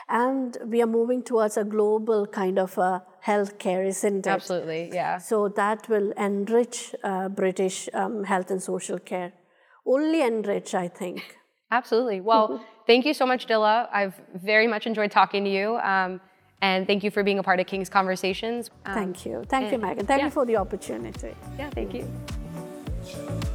And 0.09 0.57
we 0.66 0.81
are 0.83 0.87
moving 0.87 1.22
towards 1.22 1.57
a 1.57 1.64
global 1.64 2.26
kind 2.26 2.59
of 2.59 2.78
a 2.78 3.02
healthcare, 3.26 3.87
isn't 3.87 4.26
it? 4.26 4.31
absolutely, 4.31 4.90
yeah. 4.92 5.18
So 5.18 5.48
that 5.48 5.88
will 5.88 6.12
enrich 6.12 6.94
uh, 7.04 7.28
British 7.28 7.88
um, 7.92 8.24
health 8.24 8.50
and 8.50 8.62
social 8.62 8.98
care. 8.98 9.33
Only 9.87 10.22
enrich, 10.22 10.74
I 10.74 10.88
think. 10.88 11.37
Absolutely. 11.70 12.20
Well, 12.20 12.64
thank 12.87 13.04
you 13.04 13.12
so 13.12 13.26
much, 13.26 13.46
Dilla. 13.46 13.88
I've 13.92 14.18
very 14.35 14.66
much 14.66 14.87
enjoyed 14.87 15.11
talking 15.11 15.44
to 15.44 15.50
you. 15.50 15.76
Um, 15.78 16.20
and 16.61 16.87
thank 16.87 17.04
you 17.04 17.11
for 17.11 17.22
being 17.22 17.38
a 17.38 17.42
part 17.42 17.61
of 17.61 17.66
King's 17.66 17.88
Conversations. 17.88 18.70
Um, 18.87 18.94
Thank 18.94 19.26
you. 19.26 19.44
Thank 19.48 19.70
you, 19.70 19.74
and- 19.74 19.85
Meghan. 19.85 20.07
Thank 20.07 20.20
yeah. 20.20 20.24
you 20.26 20.31
for 20.31 20.44
the 20.44 20.57
opportunity. 20.57 21.35
Yeah, 21.57 21.70
thank 21.70 21.94
you. 21.94 23.54